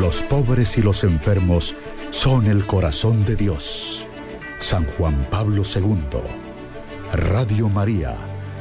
[0.00, 1.76] Los pobres y los enfermos
[2.08, 4.06] son el corazón de Dios.
[4.58, 6.22] San Juan Pablo II.
[7.12, 8.16] Radio María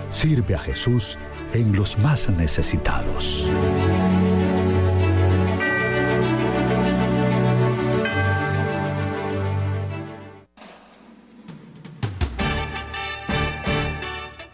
[0.10, 1.18] sirve a Jesús
[1.54, 3.50] en los más necesitados.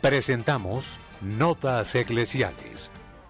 [0.02, 2.92] Presentamos Notas Eclesiales.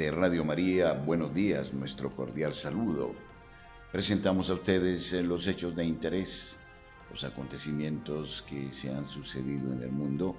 [0.00, 3.14] De Radio María, buenos días, nuestro cordial saludo.
[3.92, 6.58] Presentamos a ustedes eh, los hechos de interés,
[7.10, 10.34] los acontecimientos que se han sucedido en el mundo,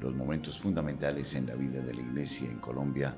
[0.00, 3.14] los momentos fundamentales en la vida de la Iglesia en Colombia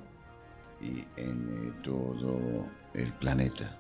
[0.83, 3.79] y en eh, todo el planeta.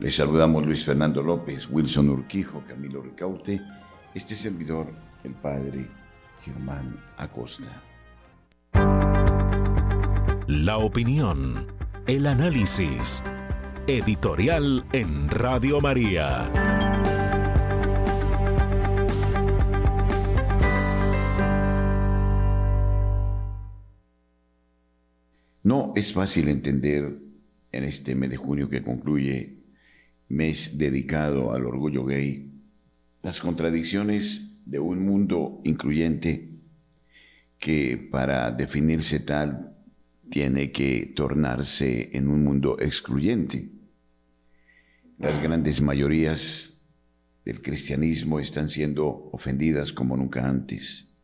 [0.00, 3.62] Les saludamos Luis Fernando López, Wilson Urquijo, Camilo Ricaute,
[4.14, 4.86] este servidor,
[5.24, 5.88] el Padre
[6.42, 7.82] Germán Acosta.
[10.48, 11.66] La opinión,
[12.06, 13.20] el análisis.
[13.88, 16.48] Editorial en Radio María.
[25.64, 27.18] No es fácil entender
[27.72, 29.56] en este mes de junio que concluye,
[30.28, 32.52] mes dedicado al orgullo gay,
[33.24, 36.50] las contradicciones de un mundo incluyente
[37.58, 39.75] que para definirse tal
[40.30, 43.68] tiene que tornarse en un mundo excluyente.
[45.18, 46.82] Las grandes mayorías
[47.44, 51.16] del cristianismo están siendo ofendidas como nunca antes.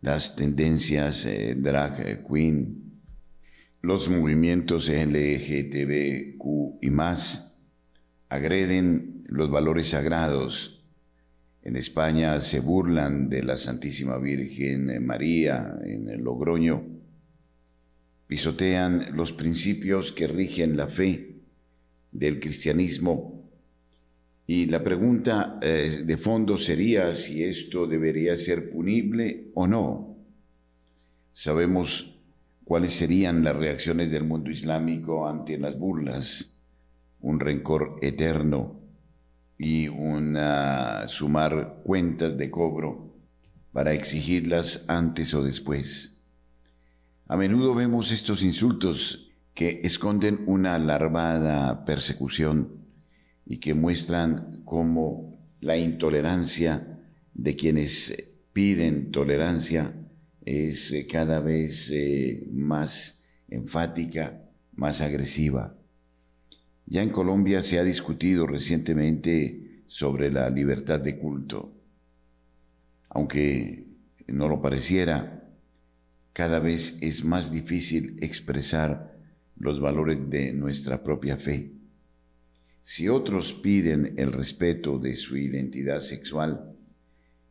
[0.00, 3.00] Las tendencias eh, drag queen,
[3.80, 6.44] los movimientos LGTBQ
[6.82, 7.58] y más
[8.28, 10.84] agreden los valores sagrados.
[11.62, 16.94] En España se burlan de la Santísima Virgen María en Logroño
[18.26, 21.36] pisotean los principios que rigen la fe
[22.12, 23.42] del cristianismo.
[24.46, 30.16] Y la pregunta eh, de fondo sería si esto debería ser punible o no.
[31.32, 32.14] Sabemos
[32.64, 36.58] cuáles serían las reacciones del mundo islámico ante las burlas,
[37.20, 38.80] un rencor eterno
[39.58, 39.88] y
[41.06, 43.14] sumar cuentas de cobro
[43.72, 46.13] para exigirlas antes o después.
[47.34, 52.86] A menudo vemos estos insultos que esconden una larvada persecución
[53.44, 57.00] y que muestran cómo la intolerancia
[57.34, 59.96] de quienes piden tolerancia
[60.44, 64.40] es eh, cada vez eh, más enfática,
[64.76, 65.74] más agresiva.
[66.86, 71.72] Ya en Colombia se ha discutido recientemente sobre la libertad de culto.
[73.08, 73.88] Aunque
[74.28, 75.43] no lo pareciera,
[76.34, 79.16] cada vez es más difícil expresar
[79.56, 81.70] los valores de nuestra propia fe.
[82.82, 86.74] Si otros piden el respeto de su identidad sexual,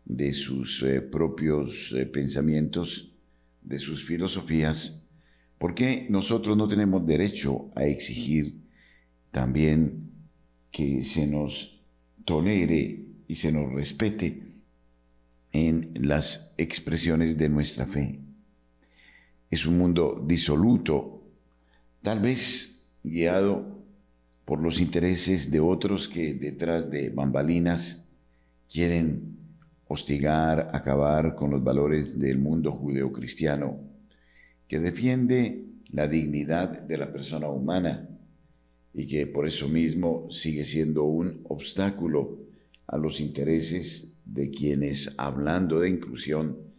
[0.03, 3.13] de sus eh, propios eh, pensamientos,
[3.61, 5.07] de sus filosofías,
[5.57, 8.57] ¿por qué nosotros no tenemos derecho a exigir
[9.31, 10.11] también
[10.71, 11.81] que se nos
[12.25, 14.57] tolere y se nos respete
[15.53, 18.22] en las expresiones de nuestra fe?
[19.53, 21.21] Es un mundo disoluto,
[22.01, 23.83] tal vez guiado
[24.45, 28.03] por los intereses de otros que detrás de bambalinas
[28.69, 29.37] quieren
[29.87, 33.79] hostigar, acabar con los valores del mundo judeocristiano,
[34.67, 38.09] que defiende la dignidad de la persona humana
[38.93, 42.39] y que por eso mismo sigue siendo un obstáculo
[42.87, 46.72] a los intereses de quienes, hablando de inclusión,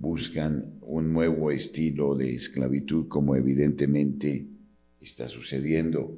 [0.00, 4.46] buscan un nuevo estilo de esclavitud como evidentemente
[4.98, 6.16] está sucediendo.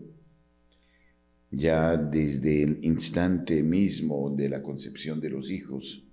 [1.51, 6.05] Ya desde el instante mismo de la concepción de los hijos,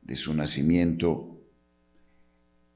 [0.00, 1.40] de su nacimiento,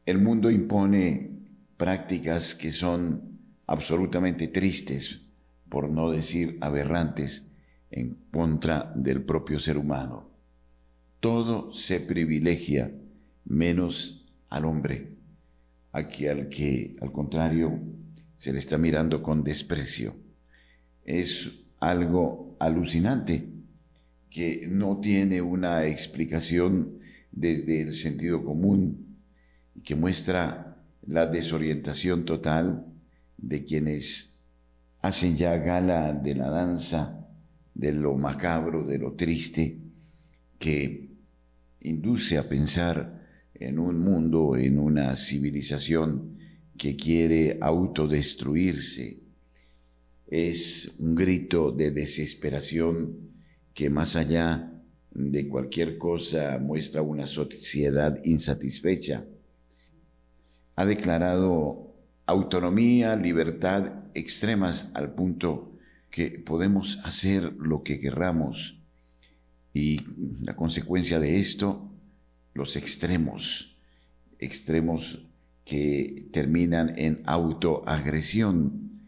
[0.04, 1.30] el mundo impone
[1.76, 5.22] prácticas que son absolutamente tristes,
[5.68, 7.48] por no decir aberrantes,
[7.92, 10.28] en contra del propio ser humano.
[11.20, 12.92] Todo se privilegia
[13.46, 15.12] menos al hombre,
[15.92, 17.80] aquí al que, al contrario,
[18.36, 20.14] se le está mirando con desprecio.
[21.04, 23.48] Es algo alucinante
[24.30, 26.98] que no tiene una explicación
[27.32, 29.16] desde el sentido común
[29.74, 30.76] y que muestra
[31.06, 32.84] la desorientación total
[33.38, 34.42] de quienes
[35.00, 37.26] hacen ya gala de la danza,
[37.74, 39.78] de lo macabro, de lo triste,
[40.58, 41.10] que
[41.80, 43.15] induce a pensar
[43.60, 46.36] en un mundo, en una civilización
[46.76, 49.20] que quiere autodestruirse.
[50.26, 53.16] Es un grito de desesperación
[53.74, 54.72] que más allá
[55.12, 59.24] de cualquier cosa muestra una sociedad insatisfecha.
[60.74, 61.94] Ha declarado
[62.26, 65.72] autonomía, libertad extremas al punto
[66.10, 68.78] que podemos hacer lo que querramos.
[69.72, 70.00] Y
[70.42, 71.90] la consecuencia de esto,
[72.56, 73.76] los extremos,
[74.38, 75.22] extremos
[75.64, 79.00] que terminan en autoagresión,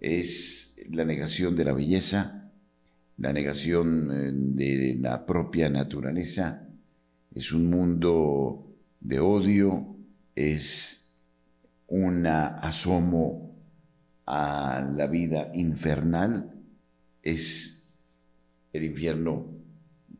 [0.00, 2.52] es la negación de la belleza,
[3.18, 6.68] la negación eh, de la propia naturaleza,
[7.34, 9.96] es un mundo de odio,
[10.34, 11.16] es
[11.86, 13.54] un asomo
[14.26, 16.52] a la vida infernal,
[17.22, 17.88] es
[18.72, 19.55] el infierno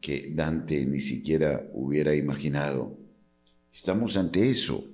[0.07, 2.97] que Dante ni siquiera hubiera imaginado.
[3.73, 4.85] Estamos ante eso,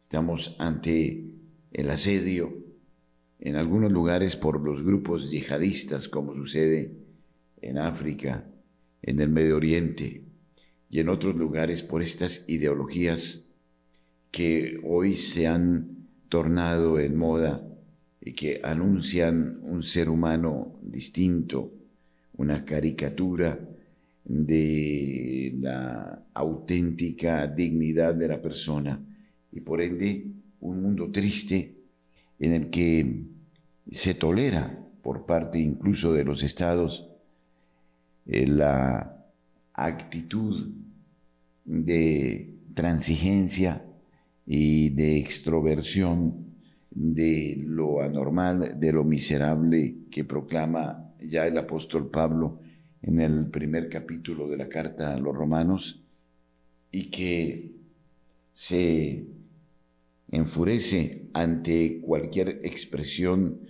[0.00, 1.24] estamos ante
[1.72, 2.56] el asedio
[3.40, 6.92] en algunos lugares por los grupos yihadistas, como sucede
[7.62, 8.48] en África,
[9.02, 10.22] en el Medio Oriente
[10.88, 13.50] y en otros lugares por estas ideologías
[14.30, 17.68] que hoy se han tornado en moda
[18.20, 21.72] y que anuncian un ser humano distinto,
[22.36, 23.58] una caricatura
[24.28, 29.00] de la auténtica dignidad de la persona
[29.50, 30.26] y por ende
[30.60, 31.74] un mundo triste
[32.38, 33.22] en el que
[33.90, 37.08] se tolera por parte incluso de los estados
[38.26, 39.24] eh, la
[39.72, 40.72] actitud
[41.64, 43.82] de transigencia
[44.46, 46.48] y de extroversión
[46.90, 52.60] de lo anormal, de lo miserable que proclama ya el apóstol Pablo
[53.02, 56.02] en el primer capítulo de la carta a los romanos
[56.90, 57.72] y que
[58.52, 59.24] se
[60.30, 63.60] enfurece ante cualquier expresión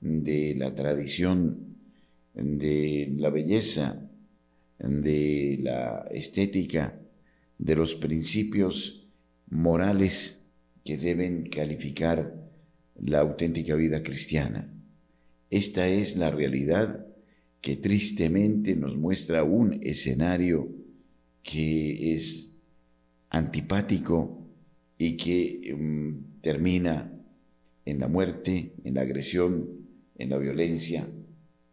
[0.00, 1.76] de la tradición
[2.34, 4.10] de la belleza,
[4.78, 6.98] de la estética,
[7.58, 9.06] de los principios
[9.48, 10.44] morales
[10.84, 12.34] que deben calificar
[13.00, 14.68] la auténtica vida cristiana.
[15.50, 17.06] Esta es la realidad
[17.62, 20.68] que tristemente nos muestra un escenario
[21.42, 22.52] que es
[23.30, 24.46] antipático
[24.98, 27.12] y que mm, termina
[27.84, 29.68] en la muerte, en la agresión,
[30.18, 31.08] en la violencia,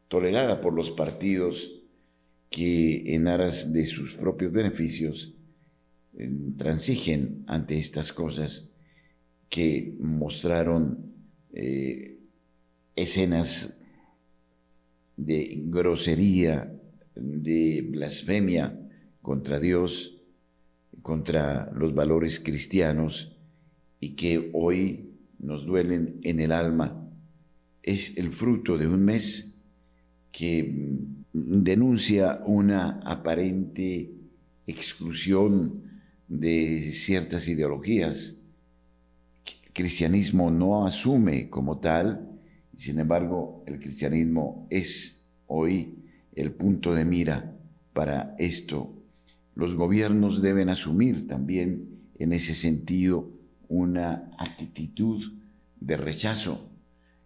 [0.08, 1.84] tolerada por los partidos
[2.50, 5.36] que en aras de sus propios beneficios
[6.58, 8.70] transigen ante estas cosas
[9.48, 11.14] que mostraron
[11.54, 12.20] eh,
[12.96, 13.79] escenas
[15.20, 16.74] de grosería,
[17.16, 18.80] de blasfemia
[19.22, 20.18] contra Dios,
[21.02, 23.38] contra los valores cristianos
[24.00, 27.06] y que hoy nos duelen en el alma.
[27.84, 29.62] Es el fruto de un mes
[30.32, 34.14] que mm, denuncia una aparente
[34.68, 35.84] exclusión
[36.28, 38.42] de ciertas ideologías.
[39.66, 42.39] El cristianismo no asume como tal,
[42.80, 45.96] sin embargo el cristianismo es hoy
[46.34, 47.54] el punto de mira
[47.92, 48.94] para esto.
[49.54, 53.30] Los gobiernos deben asumir también en ese sentido
[53.68, 55.22] una actitud
[55.82, 56.72] de rechazo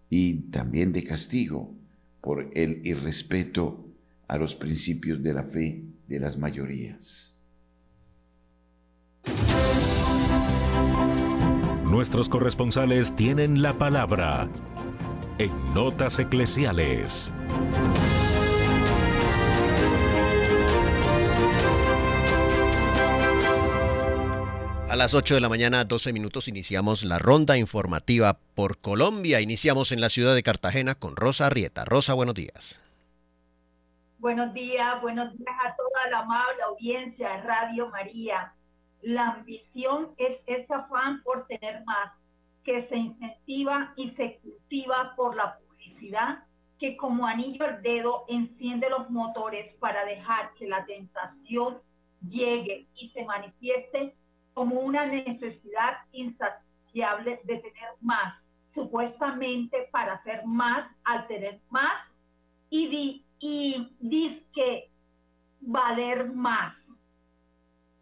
[0.09, 1.75] y también de castigo
[2.19, 3.85] por el irrespeto
[4.27, 7.39] a los principios de la fe de las mayorías.
[11.91, 14.49] Nuestros corresponsales tienen la palabra
[15.37, 17.31] en Notas Eclesiales.
[24.89, 29.41] A las 8 de la mañana, 12 minutos, iniciamos la ronda informativa por Colombia.
[29.41, 31.83] Iniciamos en la ciudad de Cartagena con Rosa Arrieta.
[31.83, 32.79] Rosa, buenos días.
[34.19, 38.53] Buenos días, buenos días a toda la amable audiencia de Radio María.
[39.01, 42.11] La ambición es ese afán por tener más.
[42.63, 46.43] Que se incentiva y se cultiva por la publicidad
[46.79, 51.77] que como anillo al dedo enciende los motores para dejar que la tentación
[52.27, 54.13] llegue y se manifieste
[54.53, 58.35] como una necesidad insaciable de tener más,
[58.73, 61.93] supuestamente para hacer más al tener más
[62.69, 64.89] y, di, y que
[65.61, 66.75] valer más.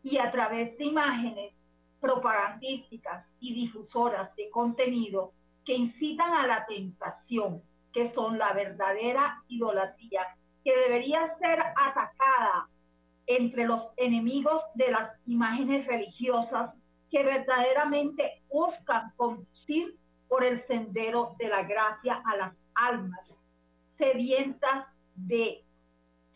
[0.03, 1.53] Y a través de imágenes
[2.01, 5.31] propagandísticas y difusoras de contenido
[5.63, 7.61] que incitan a la tentación,
[7.93, 10.25] que son la verdadera idolatría,
[10.63, 12.67] que debería ser atacada
[13.27, 16.71] entre los enemigos de las imágenes religiosas
[17.09, 19.95] que verdaderamente buscan conducir
[20.27, 23.31] por el sendero de la gracia a las almas
[24.01, 25.63] sedientas de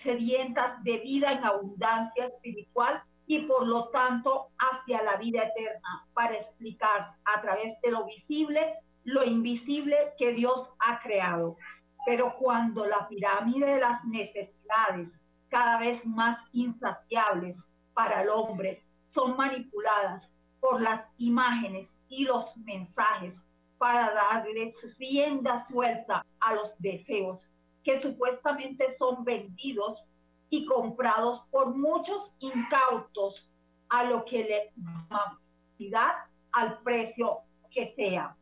[0.04, 6.36] sedientas de vida en abundancia espiritual y por lo tanto hacia la vida eterna para
[6.36, 11.58] explicar a través de lo visible lo invisible que Dios ha creado.
[12.06, 15.10] Pero cuando la pirámide de las necesidades,
[15.50, 17.56] cada vez más insaciables
[17.94, 20.28] para el hombre, son manipuladas
[20.60, 23.34] por las imágenes y los mensajes
[23.78, 27.40] para darle rienda suelta a los deseos
[27.84, 30.04] que supuestamente son vendidos
[30.50, 33.48] y comprados por muchos incautos
[33.90, 36.16] a lo que le llaman
[36.52, 37.40] al precio
[37.72, 38.36] que sea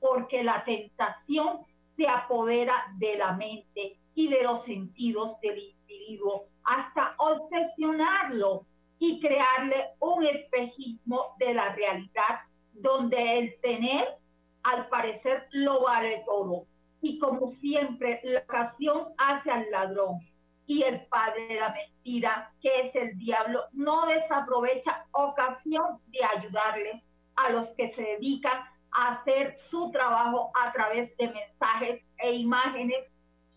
[0.00, 1.60] porque la tentación
[1.96, 8.66] se apodera de la mente y de los sentidos del individuo hasta obsesionarlo
[8.98, 12.40] y crearle un espejismo de la realidad
[12.72, 14.06] donde el tener
[14.62, 16.66] al parecer lo vale todo.
[17.02, 20.20] Y como siempre, la ocasión hace al ladrón
[20.66, 27.02] y el padre de la mentira, que es el diablo, no desaprovecha ocasión de ayudarles
[27.36, 28.64] a los que se dedican
[28.96, 33.04] hacer su trabajo a través de mensajes e imágenes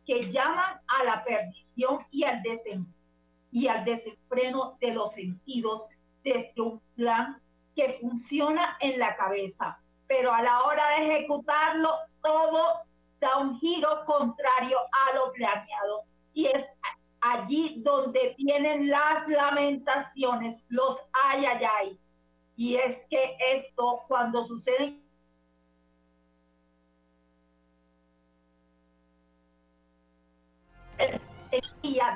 [0.05, 2.41] que llaman a la perdición y al,
[3.51, 5.83] y al desenfreno de los sentidos
[6.23, 7.41] desde un plan
[7.75, 11.89] que funciona en la cabeza, pero a la hora de ejecutarlo
[12.21, 12.81] todo
[13.21, 16.65] da un giro contrario a lo planeado y es
[17.21, 21.99] allí donde vienen las lamentaciones, los ay, ay.
[22.57, 24.99] Y es que esto cuando sucede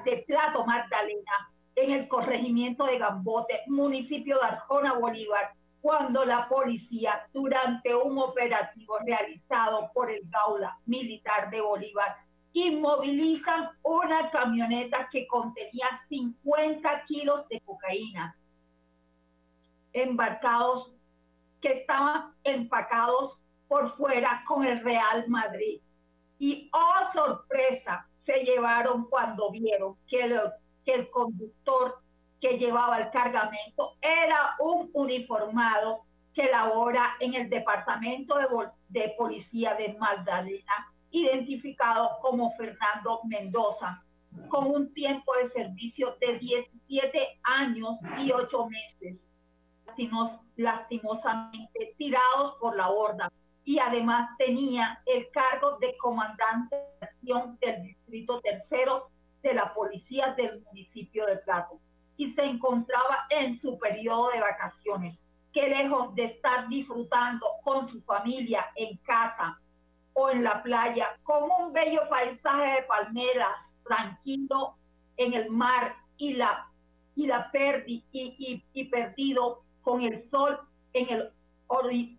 [0.06, 7.28] de Plato Magdalena, en el corregimiento de Gambote, municipio de Arjona, Bolívar, cuando la policía,
[7.34, 12.16] durante un operativo realizado por el Gaula Militar de Bolívar,
[12.54, 18.36] inmovilizan una camioneta que contenía 50 kilos de cocaína,
[19.92, 20.92] embarcados,
[21.62, 25.80] que estaban empacados por fuera con el Real Madrid.
[26.40, 30.40] Y oh sorpresa, se llevaron cuando vieron que el,
[30.86, 32.00] que el conductor
[32.40, 36.02] que llevaba el cargamento era un uniformado
[36.34, 38.48] que labora en el departamento de,
[38.90, 44.04] de policía de Magdalena, identificado como Fernando Mendoza,
[44.50, 49.20] con un tiempo de servicio de 17 años y 8 meses,
[50.56, 53.32] lastimosamente tirados por la borda
[53.64, 56.76] y además tenía el cargo de comandante
[57.62, 59.10] del distrito tercero
[59.44, 61.80] de la policía del municipio de Plato
[62.18, 65.18] y se encontraba en su periodo de vacaciones,
[65.52, 69.60] que lejos de estar disfrutando con su familia en casa
[70.14, 73.56] o en la playa, con un bello paisaje de palmeras,
[73.86, 74.76] tranquilo
[75.18, 76.68] en el mar y la,
[77.16, 80.60] y la perdi, y, y perdido con el sol
[80.94, 81.30] en el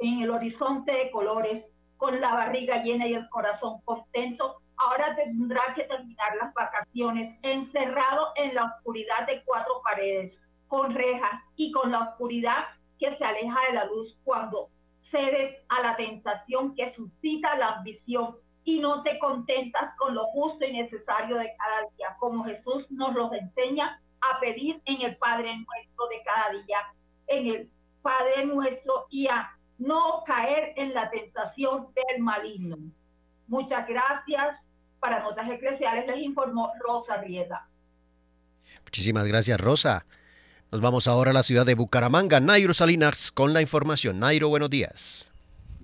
[0.00, 1.64] en el horizonte de colores,
[1.96, 8.28] con la barriga llena y el corazón contento, ahora tendrá que terminar las vacaciones encerrado
[8.36, 10.32] en la oscuridad de cuatro paredes,
[10.66, 12.64] con rejas y con la oscuridad
[12.98, 14.68] que se aleja de la luz cuando
[15.10, 20.64] cedes a la tentación que suscita la ambición y no te contentas con lo justo
[20.64, 25.54] y necesario de cada día, como Jesús nos lo enseña a pedir en el Padre
[25.56, 26.78] nuestro de cada día,
[27.26, 27.70] en el
[28.02, 32.76] Padre nuestro, y a no caer en la tentación del maligno.
[33.46, 34.58] Muchas gracias.
[35.00, 37.68] Para Notas Eclesiales les informó Rosa Rieta.
[38.84, 40.06] Muchísimas gracias, Rosa.
[40.70, 42.40] Nos vamos ahora a la ciudad de Bucaramanga.
[42.40, 44.18] Nairo Salinas con la información.
[44.18, 45.30] Nairo, buenos días.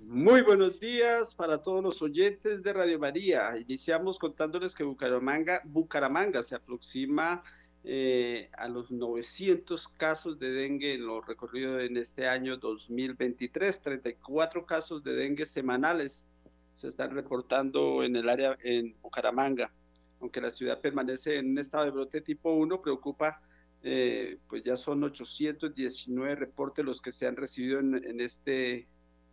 [0.07, 3.57] Muy buenos días para todos los oyentes de Radio María.
[3.57, 7.45] Iniciamos contándoles que Bucaramanga, Bucaramanga se aproxima
[7.85, 14.67] eh, a los 900 casos de dengue en lo recorrido en este año 2023, 34
[14.67, 16.25] casos de dengue semanales
[16.73, 19.73] se están reportando en el área en Bucaramanga.
[20.21, 23.41] Aunque la ciudad permanece en un estado de brote tipo 1, preocupa,
[23.83, 28.87] eh, pues ya son 819 reportes los que se han recibido en, este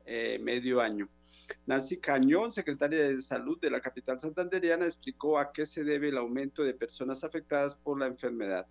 [0.06, 1.10] eh, medio año.
[1.66, 6.18] Nancy Cañón, secretaria de Salud de la capital santanderiana, explicó a qué se debe el
[6.18, 8.68] aumento de personas afectadas por la enfermedad.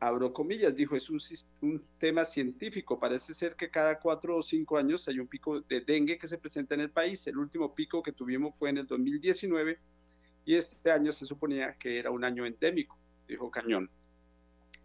[0.00, 1.18] Abro comillas, dijo, es un,
[1.62, 2.98] un, tema científico.
[2.98, 6.36] Parece ser que cada cuatro o cinco años hay un pico de dengue que se
[6.36, 7.26] presenta en el país.
[7.26, 9.78] El último pico que tuvimos fue en el 2019
[10.44, 13.90] y este año se suponía que era un año endémico, dijo Cañón.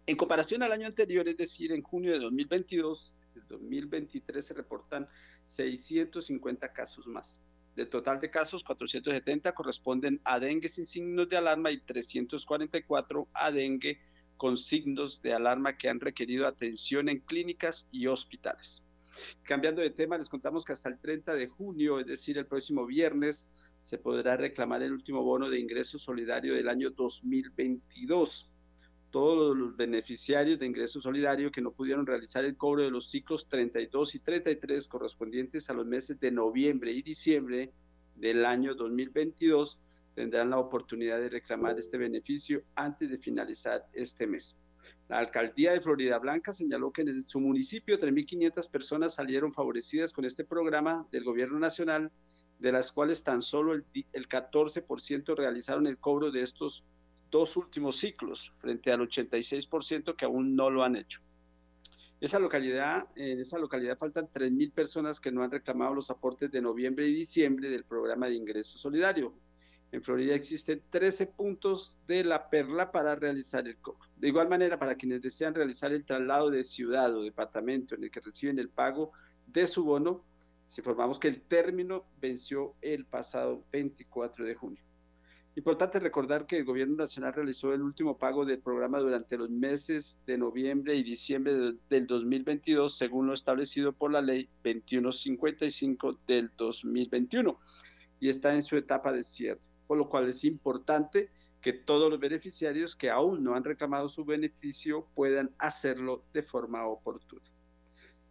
[0.06, 5.08] En comparación al año anterior, es decir, en junio de 2022, el 2023 se reportan
[5.46, 7.48] 650 casos más.
[7.76, 13.50] Del total de casos, 470 corresponden a dengue sin signos de alarma y 344 a
[13.52, 14.00] dengue
[14.36, 18.84] con signos de alarma que han requerido atención en clínicas y hospitales.
[19.42, 22.86] Cambiando de tema, les contamos que hasta el 30 de junio, es decir, el próximo
[22.86, 28.49] viernes, se podrá reclamar el último bono de ingreso solidario del año 2022
[29.10, 33.48] todos los beneficiarios de ingreso solidario que no pudieron realizar el cobro de los ciclos
[33.48, 37.72] 32 y 33 correspondientes a los meses de noviembre y diciembre
[38.16, 39.78] del año 2022
[40.14, 44.56] tendrán la oportunidad de reclamar este beneficio antes de finalizar este mes.
[45.08, 50.24] La alcaldía de Florida Blanca señaló que en su municipio 3.500 personas salieron favorecidas con
[50.24, 52.12] este programa del gobierno nacional,
[52.58, 56.84] de las cuales tan solo el, el 14% realizaron el cobro de estos
[57.30, 61.20] dos últimos ciclos frente al 86% que aún no lo han hecho.
[62.20, 66.60] Esa localidad, en esa localidad faltan 3.000 personas que no han reclamado los aportes de
[66.60, 69.32] noviembre y diciembre del programa de ingreso solidario.
[69.90, 74.06] En Florida existen 13 puntos de la perla para realizar el cobro.
[74.16, 78.10] De igual manera, para quienes desean realizar el traslado de ciudad o departamento en el
[78.10, 79.12] que reciben el pago
[79.46, 80.22] de su bono,
[80.66, 84.89] si informamos que el término venció el pasado 24 de junio.
[85.60, 90.22] Importante recordar que el Gobierno Nacional realizó el último pago del programa durante los meses
[90.24, 91.52] de noviembre y diciembre
[91.90, 97.60] del 2022, según lo establecido por la Ley 2155 del 2021,
[98.20, 101.28] y está en su etapa de cierre, por lo cual es importante
[101.60, 106.86] que todos los beneficiarios que aún no han reclamado su beneficio puedan hacerlo de forma
[106.86, 107.44] oportuna.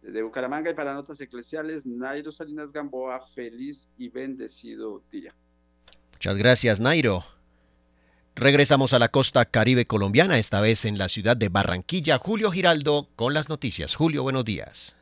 [0.02, 5.32] Desde Bucaramanga y para Notas Eclesiales, Nairo Salinas Gamboa, feliz y bendecido día.
[6.20, 7.24] Muchas gracias, Nairo.
[8.36, 12.18] Regresamos a la costa caribe colombiana, esta vez en la ciudad de Barranquilla.
[12.18, 13.96] Julio Giraldo con las noticias.
[13.96, 14.94] Julio, buenos días.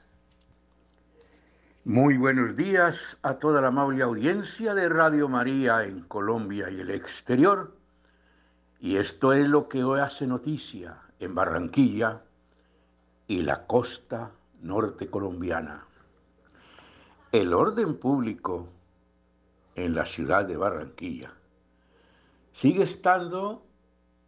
[1.84, 6.92] Muy buenos días a toda la amable audiencia de Radio María en Colombia y el
[6.92, 7.76] exterior.
[8.80, 12.22] Y esto es lo que hoy hace noticia en Barranquilla
[13.26, 14.30] y la costa
[14.62, 15.84] norte colombiana.
[17.32, 18.68] El orden público
[19.84, 21.32] en la ciudad de Barranquilla,
[22.52, 23.64] sigue estando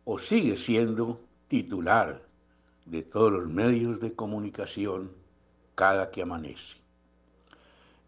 [0.05, 2.23] o sigue siendo titular
[2.87, 5.13] de todos los medios de comunicación
[5.75, 6.77] cada que amanece.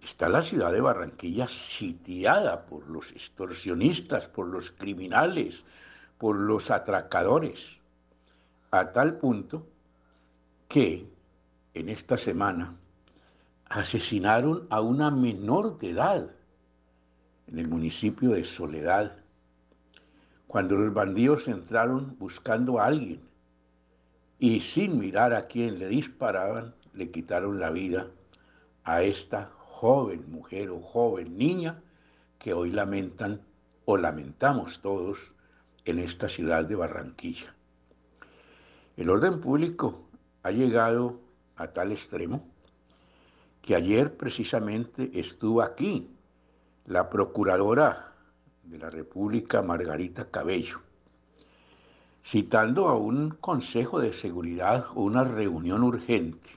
[0.03, 5.65] Está la ciudad de Barranquilla sitiada por los extorsionistas, por los criminales,
[6.19, 7.79] por los atracadores,
[8.71, 9.67] a tal punto
[10.69, 11.07] que
[11.75, 12.77] en esta semana
[13.69, 16.31] asesinaron a una menor de edad
[17.53, 19.19] en el municipio de Soledad,
[20.47, 23.21] cuando los bandidos entraron buscando a alguien
[24.39, 28.09] y sin mirar a quién le disparaban, le quitaron la vida
[28.85, 31.83] a esta joven mujer o joven niña
[32.39, 33.43] que hoy lamentan
[33.85, 35.33] o lamentamos todos
[35.85, 37.55] en esta ciudad de Barranquilla.
[38.97, 40.09] El orden público
[40.43, 41.21] ha llegado
[41.57, 42.49] a tal extremo
[43.61, 46.09] que ayer precisamente estuvo aquí
[46.87, 48.13] la procuradora
[48.65, 50.81] de la República, Margarita Cabello,
[52.25, 56.51] citando a un Consejo de Seguridad una reunión urgente,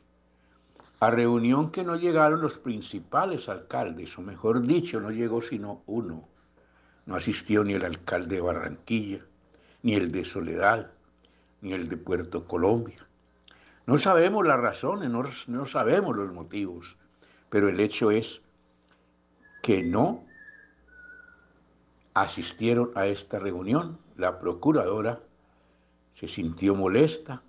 [1.00, 6.28] a reunión que no llegaron los principales alcaldes, o mejor dicho, no llegó sino uno.
[7.06, 9.20] No asistió ni el alcalde de Barranquilla,
[9.84, 10.92] ni el de Soledad,
[11.62, 13.06] ni el de Puerto Colombia.
[13.86, 16.96] No sabemos las razones, no, no sabemos los motivos,
[17.50, 18.42] pero el hecho es
[19.66, 20.24] que no
[22.14, 23.98] asistieron a esta reunión.
[24.16, 25.20] La procuradora
[26.14, 27.42] se sintió molesta,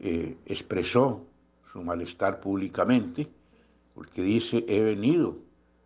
[0.00, 1.24] eh, expresó
[1.70, 3.30] su malestar públicamente,
[3.94, 5.36] porque dice, he venido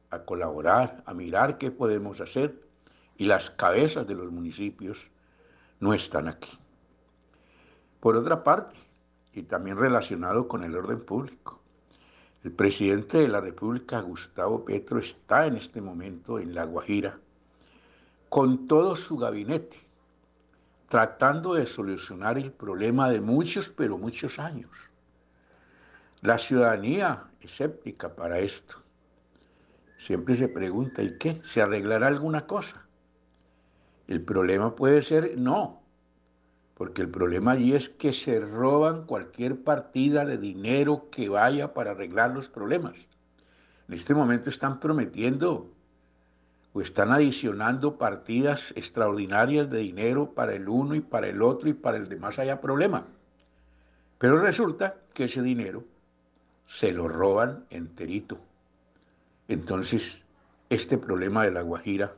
[0.08, 2.58] a colaborar, a mirar qué podemos hacer,
[3.18, 5.06] y las cabezas de los municipios
[5.80, 6.58] no están aquí.
[8.00, 8.74] Por otra parte,
[9.34, 11.60] y también relacionado con el orden público,
[12.46, 17.18] el presidente de la República, Gustavo Petro, está en este momento en La Guajira
[18.28, 19.76] con todo su gabinete,
[20.88, 24.70] tratando de solucionar el problema de muchos, pero muchos años.
[26.20, 28.76] La ciudadanía escéptica para esto.
[29.98, 31.40] Siempre se pregunta, ¿y qué?
[31.42, 32.86] ¿Se arreglará alguna cosa?
[34.06, 35.82] El problema puede ser no,
[36.76, 41.92] porque el problema allí es que se roban cualquier partida de dinero que vaya para
[41.92, 42.94] arreglar los problemas.
[43.88, 45.70] En este momento están prometiendo
[46.74, 51.72] o están adicionando partidas extraordinarias de dinero para el uno y para el otro y
[51.72, 53.06] para el demás haya problema.
[54.18, 55.82] Pero resulta que ese dinero
[56.66, 58.36] se lo roban enterito.
[59.48, 60.20] Entonces,
[60.68, 62.12] este problema de la Guajira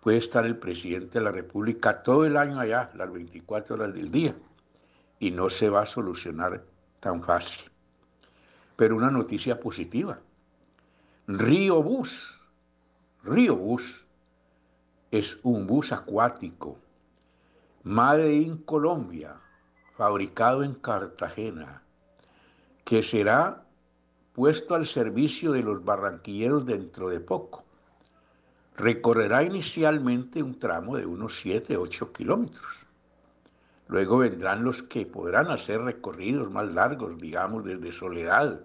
[0.00, 4.10] puede estar el presidente de la República todo el año allá, las 24 horas del
[4.10, 4.34] día,
[5.18, 6.64] y no se va a solucionar
[7.00, 7.70] tan fácil.
[8.76, 10.18] Pero una noticia positiva.
[11.26, 12.40] Río Bus.
[13.22, 14.06] Río Bus
[15.10, 16.78] es un bus acuático,
[17.82, 19.36] Made in Colombia,
[19.96, 21.82] fabricado en Cartagena,
[22.84, 23.62] que será
[24.32, 27.64] puesto al servicio de los barranquilleros dentro de poco
[28.80, 32.86] recorrerá inicialmente un tramo de unos 7, 8 kilómetros.
[33.88, 38.60] Luego vendrán los que podrán hacer recorridos más largos, digamos, desde Soledad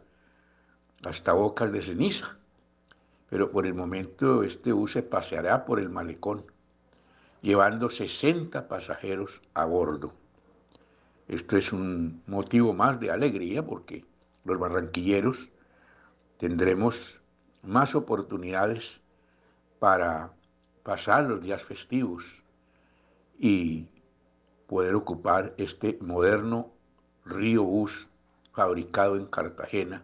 [1.04, 2.38] hasta Bocas de Ceniza.
[3.30, 6.46] Pero por el momento este bus se paseará por el malecón,
[7.42, 10.14] llevando 60 pasajeros a bordo.
[11.28, 14.06] Esto es un motivo más de alegría porque
[14.44, 15.50] los barranquilleros
[16.38, 17.20] tendremos
[17.64, 19.02] más oportunidades
[19.80, 20.32] para
[20.84, 22.26] pasar los días festivos
[23.40, 23.88] y
[24.68, 26.72] poder ocupar este moderno
[27.26, 28.08] río bus
[28.54, 30.04] fabricado en Cartagena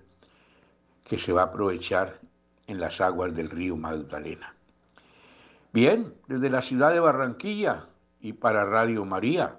[1.04, 2.20] que se va a aprovechar
[2.68, 4.54] en las aguas del río Magdalena.
[5.74, 7.88] Bien, desde la ciudad de Barranquilla
[8.22, 9.56] y para Radio María,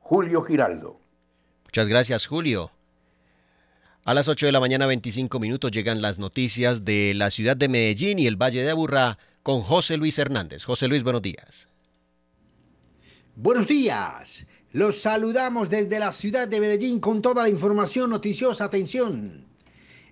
[0.00, 0.98] Julio Giraldo.
[1.64, 2.70] Muchas gracias, Julio.
[4.04, 7.68] A las 8 de la mañana 25 minutos llegan las noticias de la ciudad de
[7.68, 10.64] Medellín y el Valle de Aburrá con José Luis Hernández.
[10.64, 11.68] José Luis, buenos días.
[13.36, 14.44] Buenos días.
[14.72, 18.64] Los saludamos desde la ciudad de Medellín con toda la información noticiosa.
[18.64, 19.46] Atención.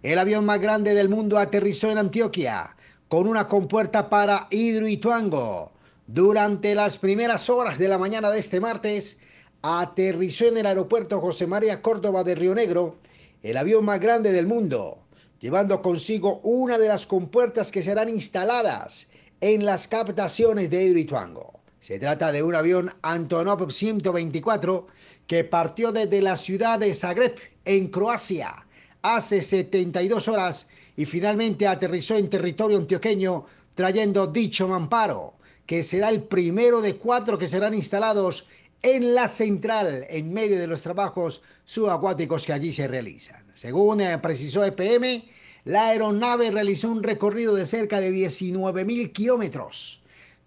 [0.05, 2.77] El avión más grande del mundo aterrizó en Antioquia
[3.09, 5.73] con una compuerta para Hidroituango.
[6.07, 9.18] Durante las primeras horas de la mañana de este martes,
[9.62, 12.99] aterrizó en el aeropuerto José María Córdoba de Río Negro
[13.42, 15.01] el avión más grande del mundo,
[15.40, 19.09] llevando consigo una de las compuertas que serán instaladas
[19.40, 21.61] en las captaciones de Hidroituango.
[21.81, 24.87] Se trata de un avión Antonov 124
[25.27, 28.66] que partió desde la ciudad de Zagreb, en Croacia,
[29.03, 35.35] hace 72 horas y finalmente aterrizó en territorio antioqueño trayendo dicho mamparo,
[35.66, 38.49] que será el primero de cuatro que serán instalados
[38.83, 43.44] en la central en medio de los trabajos subacuáticos que allí se realizan.
[43.55, 45.25] Según eh, precisó EPM,
[45.64, 50.03] la aeronave realizó un recorrido de cerca de 19.000 kilómetros,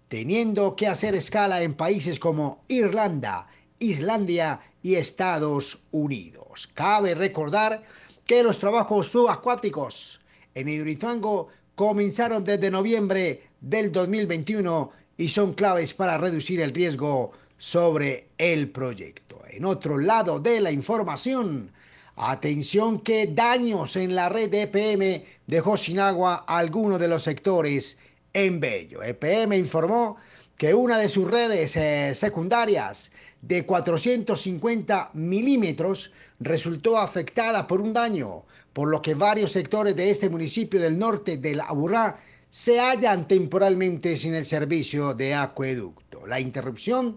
[0.06, 3.48] teniendo que hacer escala en países como Irlanda,
[3.80, 6.68] Islandia y Estados Unidos.
[6.72, 7.82] Cabe recordar
[8.24, 10.20] que los trabajos subacuáticos
[10.54, 18.28] en Hidroituango comenzaron desde noviembre del 2021 y son claves para reducir el riesgo sobre
[18.38, 19.42] el proyecto.
[19.50, 21.72] En otro lado de la información,
[22.20, 28.00] Atención que daños en la red de EPM dejó sin agua algunos de los sectores
[28.32, 29.04] en Bello.
[29.04, 30.16] EPM informó
[30.56, 38.42] que una de sus redes eh, secundarias de 450 milímetros resultó afectada por un daño,
[38.72, 42.18] por lo que varios sectores de este municipio del norte de la Aburrá
[42.50, 46.26] se hallan temporalmente sin el servicio de acueducto.
[46.26, 47.16] La interrupción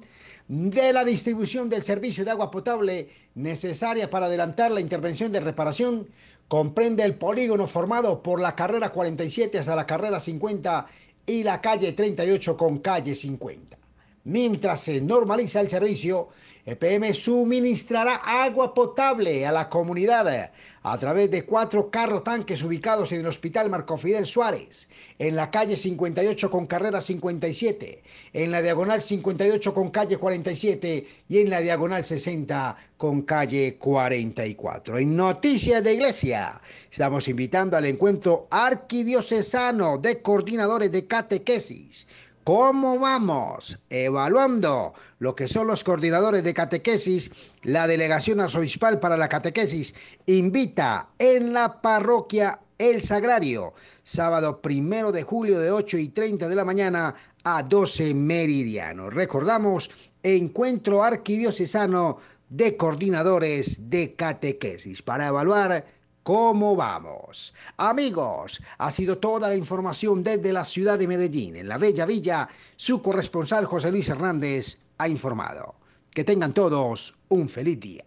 [0.52, 6.10] de la distribución del servicio de agua potable necesaria para adelantar la intervención de reparación
[6.50, 10.88] comprende el polígono formado por la carrera 47 hasta la carrera 50
[11.26, 13.78] y la calle 38 con calle 50.
[14.24, 16.30] Mientras se normaliza el servicio,
[16.64, 20.52] EPM suministrará agua potable a la comunidad
[20.84, 25.50] a través de cuatro carro tanques ubicados en el Hospital Marco Fidel Suárez, en la
[25.50, 28.04] calle 58 con carrera 57,
[28.34, 35.00] en la diagonal 58 con calle 47 y en la diagonal 60 con calle 44.
[35.00, 42.08] En Noticias de Iglesia, estamos invitando al encuentro arquidiocesano de coordinadores de catequesis
[42.54, 43.80] ¿Cómo vamos?
[43.90, 47.32] Evaluando lo que son los coordinadores de catequesis,
[47.64, 55.24] la Delegación Arzobispal para la Catequesis invita en la parroquia El Sagrario, sábado primero de
[55.24, 59.10] julio de 8 y 30 de la mañana a 12 meridiano.
[59.10, 59.90] Recordamos,
[60.22, 62.18] encuentro arquidiocesano
[62.50, 65.86] de coordinadores de catequesis para evaluar
[66.24, 67.54] ¿Cómo vamos?
[67.78, 71.56] Amigos, ha sido toda la información desde la ciudad de Medellín.
[71.56, 75.76] En la Bella Villa, su corresponsal José Luis Hernández ha informado.
[76.12, 78.06] Que tengan todos un feliz día.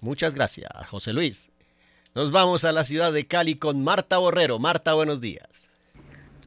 [0.00, 1.48] Muchas gracias, José Luis.
[2.14, 4.58] Nos vamos a la ciudad de Cali con Marta Borrero.
[4.58, 5.70] Marta, buenos días.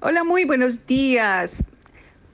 [0.01, 1.63] Hola, muy buenos días.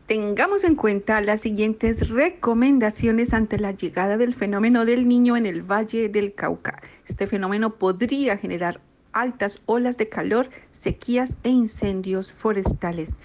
[0.08, 5.62] Tengamos en cuenta las siguientes recomendaciones ante la llegada del fenómeno del niño en el
[5.62, 6.82] Valle del Cauca.
[7.08, 8.82] Este fenómeno podría generar
[9.14, 13.16] altas olas de calor, sequías e incendios forestales.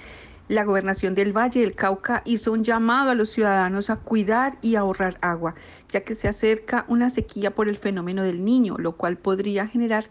[0.47, 4.77] La gobernación del Valle del Cauca hizo un llamado a los ciudadanos a cuidar y
[4.77, 5.57] ahorrar agua,
[5.89, 10.09] ya que se acerca una sequía por el fenómeno del niño, lo cual podría generar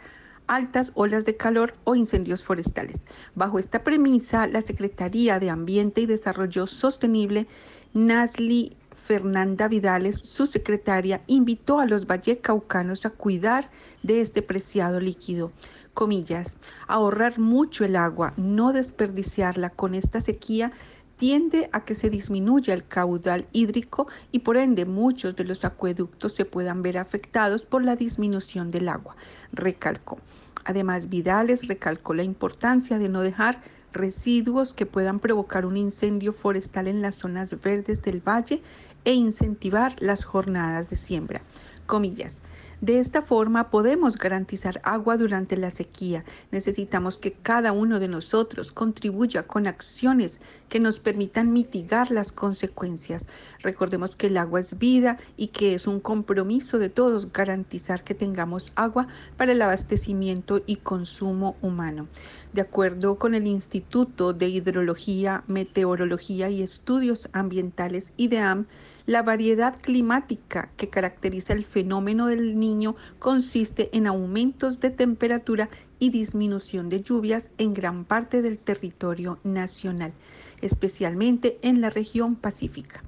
[0.47, 3.05] altas olas de calor o incendios forestales.
[3.35, 7.47] Bajo esta premisa, la Secretaría de Ambiente y Desarrollo Sostenible,
[7.93, 13.69] Nasli Fernanda Vidales, su secretaria, invitó a los vallecaucanos a cuidar
[14.03, 15.51] de este preciado líquido.
[15.93, 16.57] Comillas,
[16.87, 20.71] ahorrar mucho el agua, no desperdiciarla con esta sequía
[21.17, 26.33] tiende a que se disminuya el caudal hídrico y por ende muchos de los acueductos
[26.33, 29.15] se puedan ver afectados por la disminución del agua,
[29.51, 30.19] recalcó.
[30.65, 33.61] Además, Vidales recalcó la importancia de no dejar
[33.93, 38.61] residuos que puedan provocar un incendio forestal en las zonas verdes del valle
[39.05, 41.41] e incentivar las jornadas de siembra.
[41.85, 42.41] Comillas.
[42.79, 46.23] De esta forma podemos garantizar agua durante la sequía.
[46.51, 53.25] Necesitamos que cada uno de nosotros contribuya con acciones que nos permitan mitigar las consecuencias.
[53.63, 58.13] Recordemos que el agua es vida y que es un compromiso de todos garantizar que
[58.13, 62.07] tengamos agua para el abastecimiento y consumo humano.
[62.53, 68.67] De acuerdo con el Instituto de Hidrología, Meteorología y Estudios Ambientales, IDEAM,
[69.07, 76.09] la variedad climática que caracteriza el fenómeno del niño consiste en aumentos de temperatura y
[76.09, 80.13] disminución de lluvias en gran parte del territorio nacional,
[80.61, 83.01] especialmente en la región pacífica.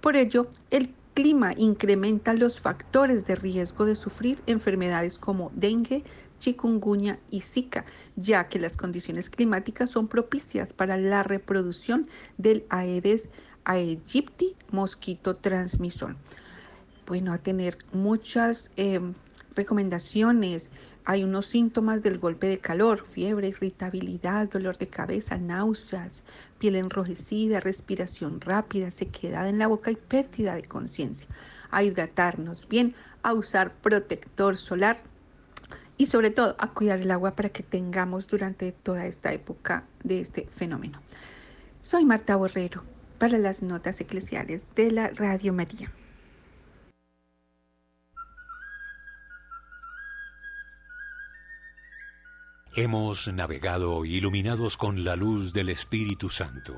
[0.00, 6.02] Por ello, el clima incrementa los factores de riesgo de sufrir enfermedades como dengue,
[6.40, 7.84] chikungunya y zika,
[8.16, 13.28] ya que las condiciones climáticas son propicias para la reproducción del Aedes
[13.64, 16.16] aegypti, mosquito transmisor.
[17.06, 19.14] Bueno, a tener muchas em,
[19.54, 20.70] recomendaciones.
[21.06, 26.24] Hay unos síntomas del golpe de calor, fiebre, irritabilidad, dolor de cabeza, náuseas,
[26.58, 31.28] piel enrojecida, respiración rápida, sequedad en la boca y pérdida de conciencia.
[31.70, 35.02] A hidratarnos bien, a usar protector solar
[35.98, 40.20] y sobre todo a cuidar el agua para que tengamos durante toda esta época de
[40.20, 41.00] este fenómeno.
[41.82, 42.93] Soy Marta Borrero
[43.24, 45.90] para las notas eclesiales de la Radio María.
[52.76, 56.74] Hemos navegado iluminados con la luz del Espíritu Santo.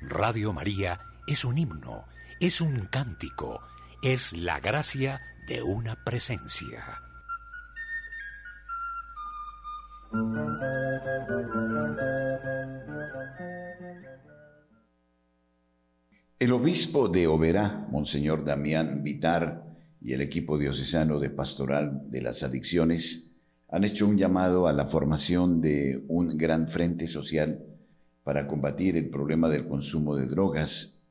[0.00, 2.04] Radio María es un himno,
[2.40, 3.60] es un cántico,
[4.02, 7.00] es la gracia de una presencia.
[16.40, 19.62] El obispo de Oberá, Monseñor Damián Vitar,
[20.00, 23.34] y el equipo diocesano de pastoral de las adicciones
[23.68, 27.62] han hecho un llamado a la formación de un gran frente social
[28.24, 31.02] para combatir el problema del consumo de drogas.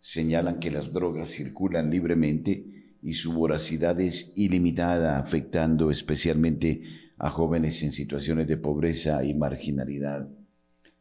[0.00, 6.82] Señalan que las drogas circulan libremente y su voracidad es ilimitada, afectando especialmente
[7.18, 10.28] a jóvenes en situaciones de pobreza y marginalidad.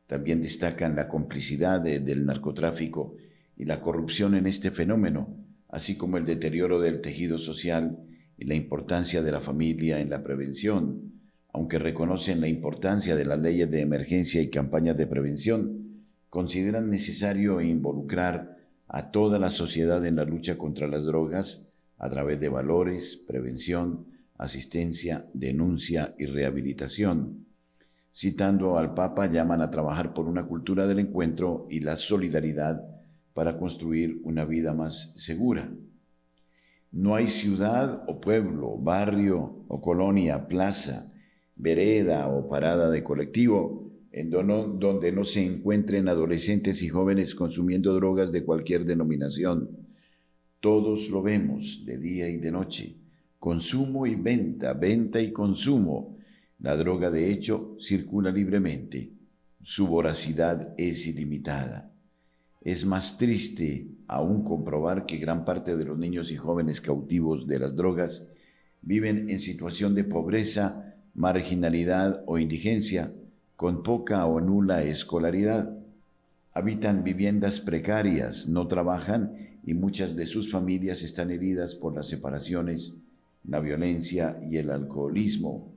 [0.05, 3.15] También destacan la complicidad del narcotráfico
[3.61, 5.37] y la corrupción en este fenómeno,
[5.69, 7.95] así como el deterioro del tejido social
[8.35, 11.13] y la importancia de la familia en la prevención,
[11.53, 17.61] aunque reconocen la importancia de las leyes de emergencia y campañas de prevención, consideran necesario
[17.61, 21.69] involucrar a toda la sociedad en la lucha contra las drogas
[21.99, 24.07] a través de valores, prevención,
[24.39, 27.45] asistencia, denuncia y rehabilitación.
[28.11, 32.90] Citando al Papa, llaman a trabajar por una cultura del encuentro y la solidaridad
[33.33, 35.71] para construir una vida más segura.
[36.91, 41.13] No hay ciudad o pueblo, barrio o colonia, plaza,
[41.55, 48.31] vereda o parada de colectivo en donde no se encuentren adolescentes y jóvenes consumiendo drogas
[48.31, 49.69] de cualquier denominación.
[50.59, 52.97] Todos lo vemos de día y de noche.
[53.39, 56.17] Consumo y venta, venta y consumo.
[56.59, 59.13] La droga de hecho circula libremente.
[59.63, 61.90] Su voracidad es ilimitada.
[62.63, 67.57] Es más triste aún comprobar que gran parte de los niños y jóvenes cautivos de
[67.57, 68.27] las drogas
[68.83, 73.11] viven en situación de pobreza, marginalidad o indigencia,
[73.55, 75.75] con poca o nula escolaridad.
[76.53, 82.95] Habitan viviendas precarias, no trabajan y muchas de sus familias están heridas por las separaciones,
[83.47, 85.71] la violencia y el alcoholismo.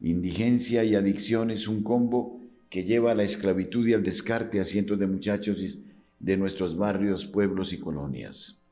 [0.00, 4.64] Indigencia y adicción es un combo que lleva a la esclavitud y al descarte a
[4.64, 5.60] cientos de muchachos
[6.20, 8.62] de nuestros barrios, pueblos y colonias.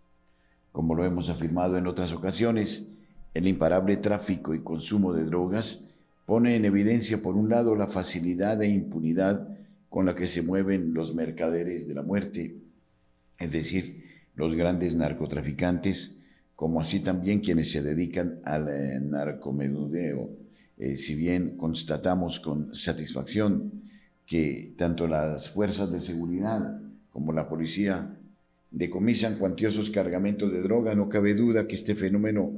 [0.70, 2.92] Como lo hemos afirmado en otras ocasiones,
[3.34, 5.94] el imparable tráfico y consumo de drogas
[6.26, 9.48] pone en evidencia, por un lado, la facilidad e impunidad
[9.88, 12.56] con la que se mueven los mercaderes de la muerte,
[13.38, 14.04] es decir,
[14.36, 16.22] los grandes narcotraficantes,
[16.54, 20.28] como así también quienes se dedican al eh, narcomenudeo.
[20.76, 23.72] Eh, si bien constatamos con satisfacción
[24.26, 26.80] que tanto las fuerzas de seguridad
[27.18, 28.14] como la policía
[28.70, 32.52] decomisan cuantiosos cargamentos de droga, no cabe duda que este fenómeno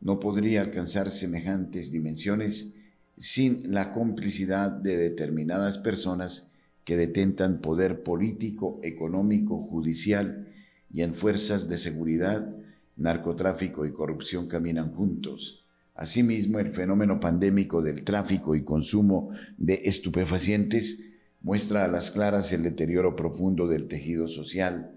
[0.00, 2.72] no podría alcanzar semejantes dimensiones
[3.18, 6.52] sin la complicidad de determinadas personas
[6.84, 10.46] que detentan poder político, económico, judicial
[10.94, 12.54] y en fuerzas de seguridad,
[12.96, 15.64] narcotráfico y corrupción caminan juntos.
[15.96, 21.15] Asimismo, el fenómeno pandémico del tráfico y consumo de estupefacientes
[21.46, 24.90] muestra a las claras el deterioro profundo del tejido social,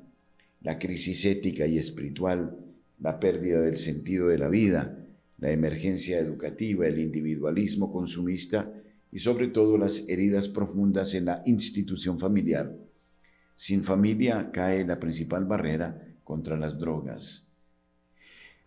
[0.64, 2.58] la crisis ética y espiritual,
[3.00, 4.98] la pérdida del sentido de la vida,
[5.38, 8.68] la emergencia educativa, el individualismo consumista
[9.12, 12.76] y sobre todo las heridas profundas en la institución familiar.
[13.56, 17.52] Sin familia cae la principal barrera contra las drogas.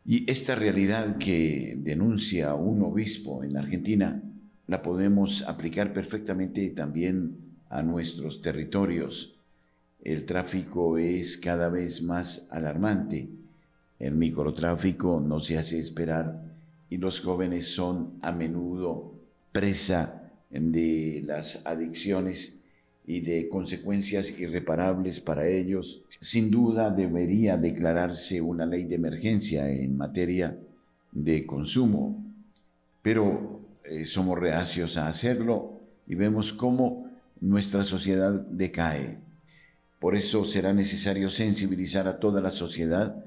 [0.06, 4.22] Y esta realidad que denuncia un obispo en Argentina
[4.68, 9.34] la podemos aplicar perfectamente también a nuestros territorios.
[10.04, 13.28] El tráfico es cada vez más alarmante.
[13.98, 16.42] El microtráfico no se hace esperar
[16.90, 19.14] y los jóvenes son a menudo
[19.52, 22.60] presa de las adicciones
[23.06, 26.02] y de consecuencias irreparables para ellos.
[26.20, 30.58] Sin duda debería declararse una ley de emergencia en materia
[31.10, 32.22] de consumo,
[33.02, 37.01] pero eh, somos reacios a hacerlo y vemos cómo
[37.42, 39.18] nuestra sociedad decae.
[39.98, 43.24] Por eso será necesario sensibilizar a toda la sociedad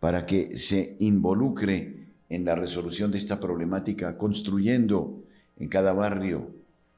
[0.00, 5.22] para que se involucre en la resolución de esta problemática, construyendo
[5.58, 6.50] en cada barrio,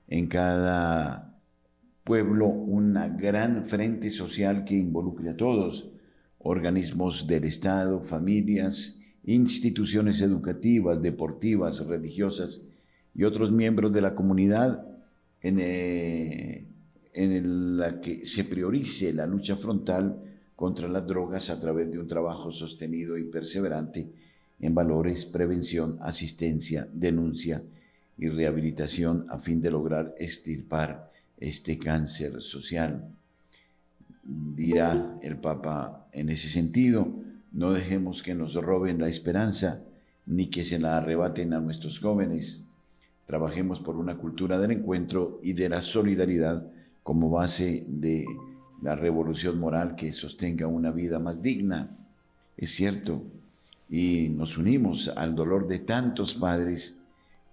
[0.08, 1.34] en cada
[2.04, 5.88] pueblo, una gran frente social que involucre a todos,
[6.38, 12.64] organismos del Estado, familias, instituciones educativas, deportivas, religiosas
[13.14, 14.89] y otros miembros de la comunidad
[15.42, 16.64] en, eh,
[17.12, 20.16] en la que se priorice la lucha frontal
[20.56, 24.06] contra las drogas a través de un trabajo sostenido y perseverante
[24.60, 27.62] en valores, prevención, asistencia, denuncia
[28.18, 33.08] y rehabilitación a fin de lograr extirpar este cáncer social.
[34.22, 37.08] Dirá el Papa en ese sentido,
[37.52, 39.82] no dejemos que nos roben la esperanza
[40.26, 42.69] ni que se la arrebaten a nuestros jóvenes.
[43.30, 46.66] Trabajemos por una cultura del encuentro y de la solidaridad
[47.04, 48.26] como base de
[48.82, 51.96] la revolución moral que sostenga una vida más digna.
[52.56, 53.22] Es cierto,
[53.88, 56.98] y nos unimos al dolor de tantos padres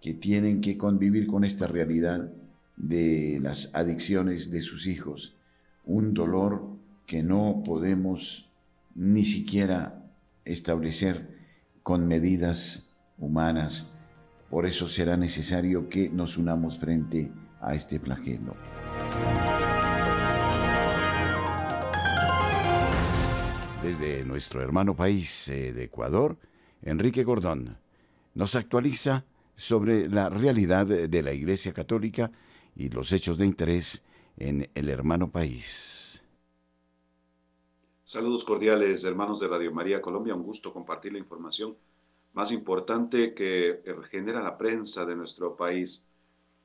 [0.01, 2.31] que tienen que convivir con esta realidad
[2.75, 5.35] de las adicciones de sus hijos,
[5.85, 6.69] un dolor
[7.05, 8.49] que no podemos
[8.95, 10.03] ni siquiera
[10.43, 11.37] establecer
[11.83, 13.93] con medidas humanas.
[14.49, 17.31] Por eso será necesario que nos unamos frente
[17.61, 18.55] a este flagelo.
[23.83, 26.37] Desde nuestro hermano país eh, de Ecuador,
[26.81, 27.77] Enrique Gordón
[28.33, 29.25] nos actualiza
[29.55, 32.31] sobre la realidad de la Iglesia Católica
[32.75, 34.03] y los hechos de interés
[34.37, 36.23] en el hermano país.
[38.03, 40.35] Saludos cordiales, hermanos de Radio María Colombia.
[40.35, 41.75] Un gusto compartir la información
[42.37, 43.81] más importante que
[44.11, 46.05] genera la prensa de nuestro país.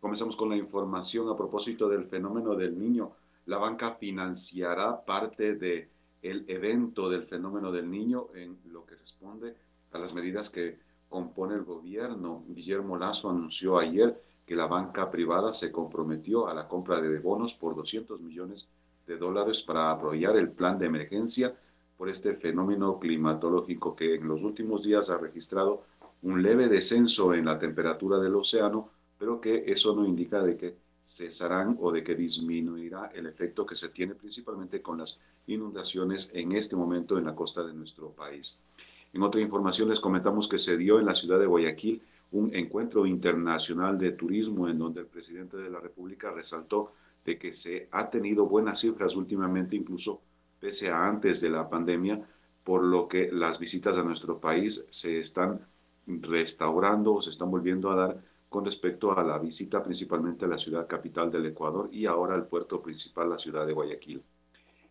[0.01, 3.12] Comenzamos con la información a propósito del fenómeno del niño.
[3.47, 5.89] La banca financiará parte de
[6.20, 9.57] evento del fenómeno del niño en lo que responde
[9.93, 12.45] a las medidas que compone el gobierno.
[12.49, 17.55] Guillermo Lazo anunció ayer que la banca privada se comprometió a la compra de bonos
[17.55, 18.68] por 200 millones
[19.07, 21.57] de dólares para apoyar el plan de emergencia
[22.03, 25.85] por este fenómeno climatológico que en los últimos días ha registrado
[26.23, 30.75] un leve descenso en la temperatura del océano, pero que eso no indica de que
[31.01, 36.51] cesarán o de que disminuirá el efecto que se tiene principalmente con las inundaciones en
[36.51, 38.65] este momento en la costa de nuestro país.
[39.13, 43.07] En otra información les comentamos que se dio en la ciudad de Guayaquil un encuentro
[43.07, 46.95] internacional de turismo en donde el presidente de la República resaltó
[47.25, 50.21] de que se ha tenido buenas cifras últimamente, incluso
[50.63, 52.25] pese a antes de la pandemia,
[52.63, 55.67] por lo que las visitas a nuestro país se están
[56.07, 60.59] restaurando o se están volviendo a dar con respecto a la visita principalmente a la
[60.59, 64.23] ciudad capital del Ecuador y ahora al puerto principal, la ciudad de Guayaquil.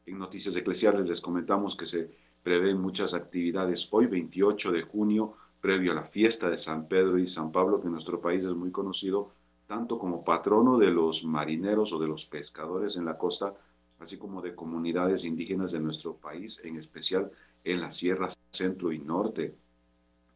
[0.06, 2.12] En Noticias Eclesiales les comentamos que se
[2.44, 7.28] prevén muchas actividades hoy 28 de junio, previo a la fiesta de San Pedro y
[7.28, 9.32] San Pablo, que en nuestro país es muy conocido
[9.68, 13.54] tanto como patrono de los marineros o de los pescadores en la costa,
[14.02, 17.32] así como de comunidades indígenas de nuestro país, en especial
[17.64, 19.56] en la Sierra Centro y Norte.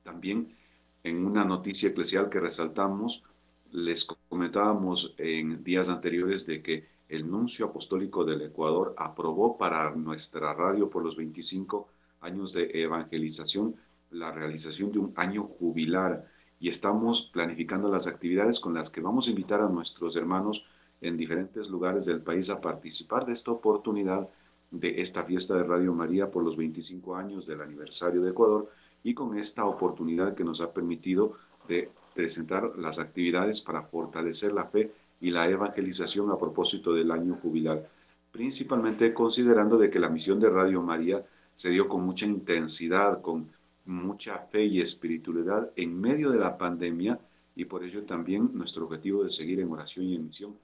[0.03, 0.55] También
[1.03, 3.23] en una noticia eclesial que resaltamos,
[3.71, 10.53] les comentábamos en días anteriores de que el nuncio apostólico del Ecuador aprobó para nuestra
[10.53, 11.87] radio por los 25
[12.21, 13.75] años de evangelización
[14.11, 16.25] la realización de un año jubilar
[16.59, 20.65] y estamos planificando las actividades con las que vamos a invitar a nuestros hermanos
[21.01, 24.27] en diferentes lugares del país a participar de esta oportunidad
[24.71, 28.69] de esta fiesta de Radio María por los 25 años del aniversario de Ecuador
[29.03, 31.33] y con esta oportunidad que nos ha permitido
[31.67, 34.91] de presentar las actividades para fortalecer la fe
[35.21, 37.87] y la evangelización a propósito del año jubilar,
[38.31, 41.23] principalmente considerando de que la misión de Radio María
[41.55, 43.49] se dio con mucha intensidad, con
[43.85, 47.19] mucha fe y espiritualidad en medio de la pandemia
[47.55, 50.55] y por ello también nuestro objetivo de seguir en oración y en misión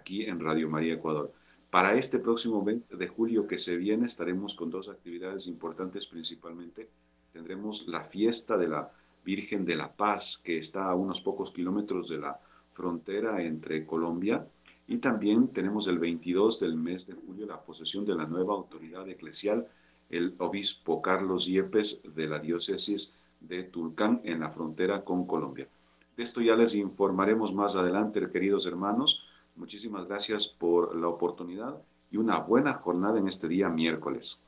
[0.00, 1.32] aquí en Radio María Ecuador.
[1.70, 6.88] Para este próximo 20 de julio que se viene estaremos con dos actividades importantes principalmente
[7.32, 8.90] tendremos la fiesta de la
[9.24, 12.40] Virgen de la Paz, que está a unos pocos kilómetros de la
[12.72, 14.46] frontera entre Colombia.
[14.88, 19.08] Y también tenemos el 22 del mes de julio la posesión de la nueva autoridad
[19.08, 19.68] eclesial,
[20.08, 25.68] el obispo Carlos Yepes de la diócesis de Tulcán en la frontera con Colombia.
[26.16, 29.29] De esto ya les informaremos más adelante, queridos hermanos.
[29.60, 34.46] Muchísimas gracias por la oportunidad y una buena jornada en este día miércoles.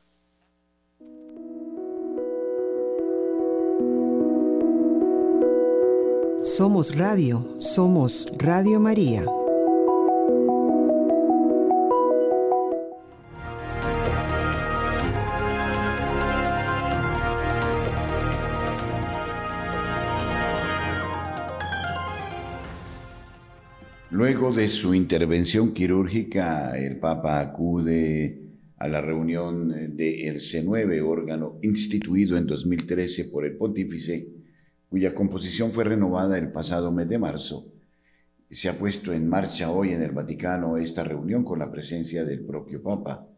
[6.43, 9.27] Somos Radio, somos Radio María.
[24.33, 28.41] Luego de su intervención quirúrgica, el Papa acude
[28.79, 34.27] a la reunión del C9, órgano instituido en 2013 por el pontífice
[34.89, 37.67] cuya composición fue renovada el pasado mes de marzo.
[38.51, 42.41] Se ha puesto en marcha hoy en el Vaticano esta reunión con la presencia del
[42.41, 43.29] propio Papa.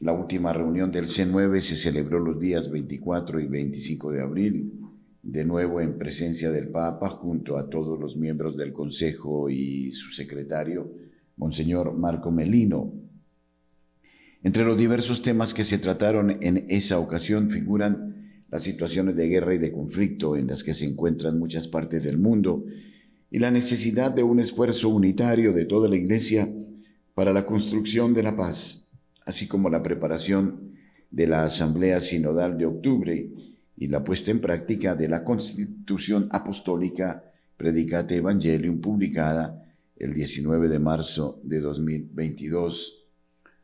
[0.00, 4.87] La última reunión del C9 se celebró los días 24 y 25 de abril,
[5.22, 10.12] de nuevo en presencia del Papa junto a todos los miembros del Consejo y su
[10.12, 10.90] secretario,
[11.36, 12.92] Monseñor Marco Melino.
[14.42, 19.54] Entre los diversos temas que se trataron en esa ocasión figuran las situaciones de guerra
[19.54, 22.64] y de conflicto en las que se encuentran muchas partes del mundo
[23.30, 26.48] y la necesidad de un esfuerzo unitario de toda la Iglesia
[27.14, 28.90] para la construcción de la paz,
[29.26, 30.72] así como la preparación
[31.10, 33.28] de la Asamblea Sinodal de octubre
[33.78, 37.24] y la puesta en práctica de la Constitución Apostólica
[37.56, 39.64] Predicate Evangelium publicada
[39.96, 43.04] el 19 de marzo de 2022.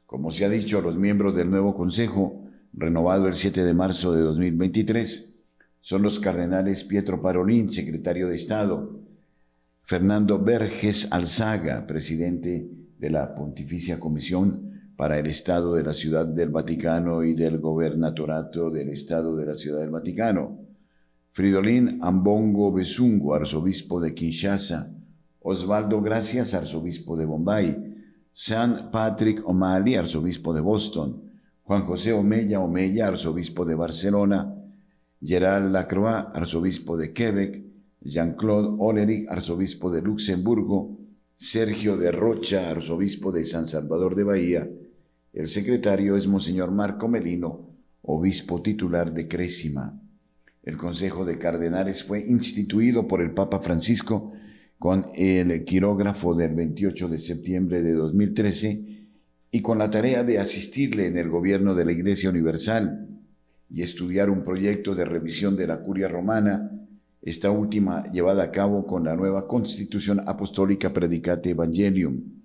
[0.07, 4.23] Como se ha dicho, los miembros del nuevo Consejo renovado el 7 de marzo de
[4.23, 5.33] 2023,
[5.81, 8.99] son los cardenales Pietro Parolín, secretario de Estado,
[9.83, 16.51] Fernando Verges Alzaga, presidente de la Pontificia Comisión para el Estado de la Ciudad del
[16.51, 20.59] Vaticano y del Gobernatorato del Estado de la Ciudad del Vaticano,
[21.33, 24.93] Fridolín Ambongo Besungo, arzobispo de Kinshasa,
[25.41, 27.95] Osvaldo Gracias, arzobispo de Bombay,
[28.33, 31.23] San Patrick O'Malley, arzobispo de Boston,
[31.65, 34.55] Juan José Omella Omella, arzobispo de Barcelona,
[35.21, 37.65] Gerard Lacroix, arzobispo de Quebec,
[38.01, 40.99] Jean-Claude Oleric, arzobispo de Luxemburgo,
[41.35, 44.69] Sergio de Rocha, arzobispo de San Salvador de Bahía.
[45.35, 47.69] El secretario es Monseñor Marco Melino,
[48.03, 50.01] obispo titular de Crésima.
[50.63, 54.33] El Consejo de Cardenales fue instituido por el Papa Francisco
[54.79, 58.85] con el quirógrafo del 28 de septiembre de 2013
[59.51, 63.09] y con la tarea de asistirle en el gobierno de la Iglesia Universal
[63.69, 66.71] y estudiar un proyecto de revisión de la curia romana,
[67.23, 72.44] esta última llevada a cabo con la nueva Constitución Apostólica Predicate Evangelium.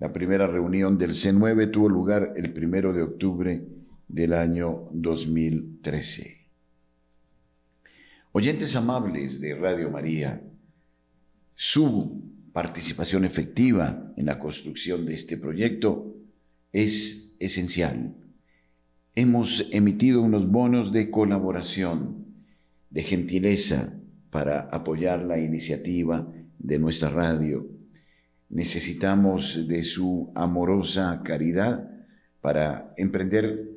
[0.00, 3.62] La primera reunión del C9 tuvo lugar el primero de octubre
[4.08, 6.38] del año 2013.
[8.32, 10.40] Oyentes amables de Radio María,
[11.54, 12.22] su
[12.54, 16.14] participación efectiva en la construcción de este proyecto
[16.72, 18.14] es esencial.
[19.14, 22.24] Hemos emitido unos bonos de colaboración,
[22.88, 23.92] de gentileza,
[24.30, 26.26] para apoyar la iniciativa
[26.58, 27.79] de nuestra radio.
[28.50, 31.88] Necesitamos de su amorosa caridad
[32.40, 33.70] para emprender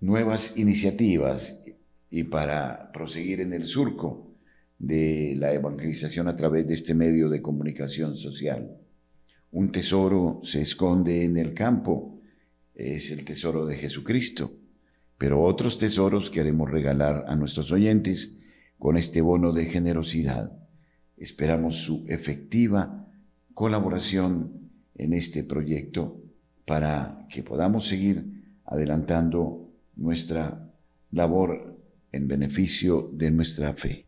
[0.00, 1.62] nuevas iniciativas
[2.08, 4.34] y para proseguir en el surco
[4.78, 8.78] de la evangelización a través de este medio de comunicación social.
[9.52, 12.20] Un tesoro se esconde en el campo,
[12.74, 14.52] es el tesoro de Jesucristo,
[15.18, 18.38] pero otros tesoros queremos regalar a nuestros oyentes
[18.78, 20.58] con este bono de generosidad.
[21.18, 23.03] Esperamos su efectiva
[23.54, 26.20] colaboración en este proyecto
[26.66, 28.24] para que podamos seguir
[28.64, 30.70] adelantando nuestra
[31.12, 31.78] labor
[32.12, 34.06] en beneficio de nuestra fe.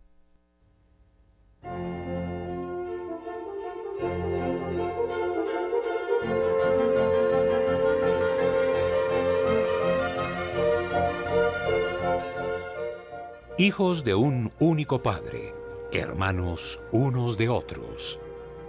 [13.59, 15.55] Hijos de un único Padre,
[15.91, 18.21] hermanos unos de otros.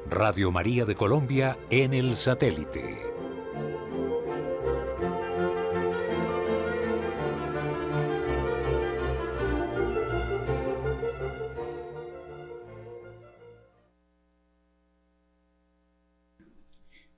[0.10, 2.84] Radio María de Colombia en el satélite.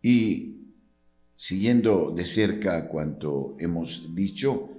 [0.02, 0.56] Y
[1.36, 4.70] siguiendo de cerca cuanto hemos dicho,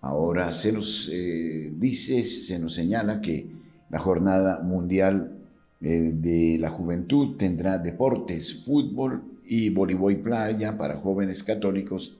[0.00, 3.46] Ahora se nos eh, dice, se nos señala que
[3.90, 5.37] la Jornada Mundial
[5.80, 12.16] eh, de la Juventud tendrá deportes, fútbol y voleibol playa para jóvenes católicos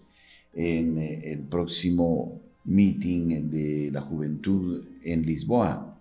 [0.55, 5.97] en eh, el próximo meeting de la juventud en Lisboa.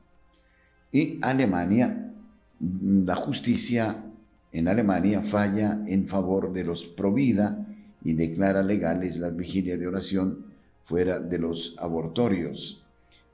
[0.92, 2.12] Y Alemania,
[2.60, 4.04] la justicia
[4.52, 7.66] en Alemania falla en favor de los pro vida
[8.04, 10.46] y declara legales las vigilias de oración
[10.86, 12.84] fuera de los abortorios.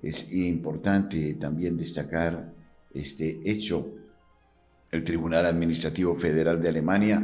[0.01, 2.51] Es importante también destacar
[2.93, 3.93] este hecho.
[4.93, 7.19] El Tribunal Administrativo Federal de Alemania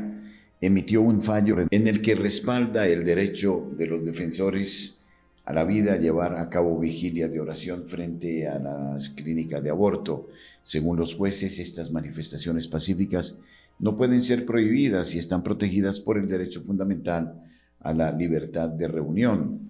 [0.60, 5.04] emitió un fallo en el que respalda el derecho de los defensores
[5.46, 9.70] a la vida a llevar a cabo vigilia de oración frente a las clínicas de
[9.70, 10.30] aborto.
[10.64, 13.38] Según los jueces, estas manifestaciones pacíficas
[13.78, 17.40] no pueden ser prohibidas y están protegidas por el derecho fundamental
[17.82, 19.69] a la libertad de reunión.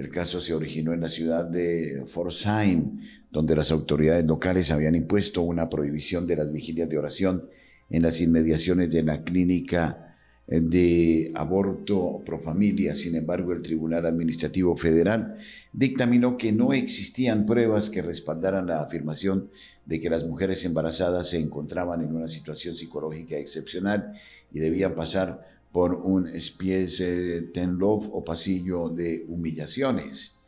[0.00, 5.42] El caso se originó en la ciudad de Forsheim, donde las autoridades locales habían impuesto
[5.42, 7.50] una prohibición de las vigilias de oración
[7.90, 12.94] en las inmediaciones de la clínica de aborto pro familia.
[12.94, 15.36] Sin embargo, el Tribunal Administrativo Federal
[15.70, 19.50] dictaminó que no existían pruebas que respaldaran la afirmación
[19.84, 24.14] de que las mujeres embarazadas se encontraban en una situación psicológica excepcional
[24.50, 26.30] y debían pasar por un
[27.52, 30.40] Tenlov o pasillo de humillaciones.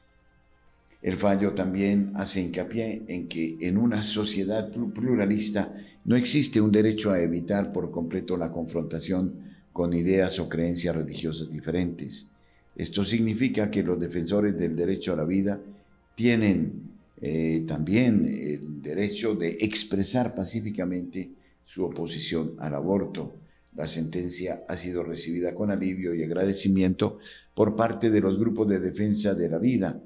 [1.00, 7.10] El fallo también hace hincapié en que en una sociedad pluralista no existe un derecho
[7.10, 12.30] a evitar por completo la confrontación con ideas o creencias religiosas diferentes.
[12.76, 15.58] Esto significa que los defensores del derecho a la vida
[16.14, 21.30] tienen eh, también el derecho de expresar pacíficamente
[21.64, 23.41] su oposición al aborto
[23.76, 27.18] la sentencia ha sido recibida con alivio y agradecimiento
[27.54, 29.98] por parte de los grupos de defensa de la vida.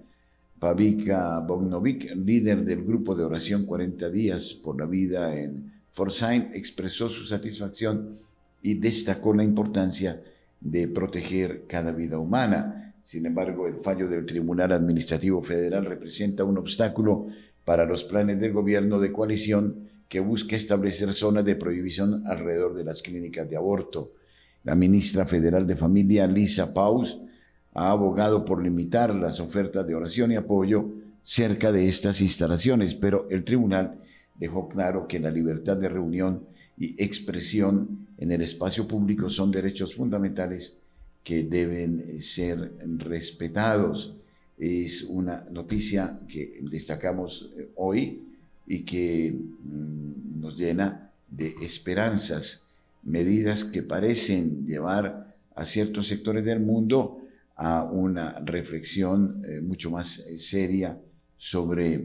[0.58, 7.10] Pavika Bognovic, líder del grupo de oración 40 días por la vida en Forsyth, expresó
[7.10, 8.18] su satisfacción
[8.62, 10.22] y destacó la importancia
[10.60, 12.94] de proteger cada vida humana.
[13.04, 17.28] Sin embargo, el fallo del Tribunal Administrativo Federal representa un obstáculo
[17.64, 22.84] para los planes del gobierno de coalición que busca establecer zonas de prohibición alrededor de
[22.84, 24.12] las clínicas de aborto.
[24.64, 27.20] La ministra federal de Familia, Lisa Paus,
[27.74, 30.88] ha abogado por limitar las ofertas de oración y apoyo
[31.22, 33.98] cerca de estas instalaciones, pero el tribunal
[34.34, 36.42] dejó claro que la libertad de reunión
[36.78, 40.80] y expresión en el espacio público son derechos fundamentales
[41.24, 44.14] que deben ser respetados.
[44.58, 48.25] Es una noticia que destacamos eh, hoy
[48.66, 52.70] y que mm, nos llena de esperanzas,
[53.02, 57.22] medidas que parecen llevar a ciertos sectores del mundo
[57.56, 60.98] a una reflexión eh, mucho más eh, seria
[61.38, 62.04] sobre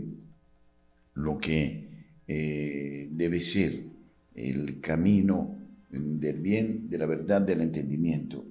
[1.16, 1.88] lo que
[2.28, 3.82] eh, debe ser
[4.36, 5.58] el camino
[5.90, 8.46] del bien, de la verdad, del entendimiento.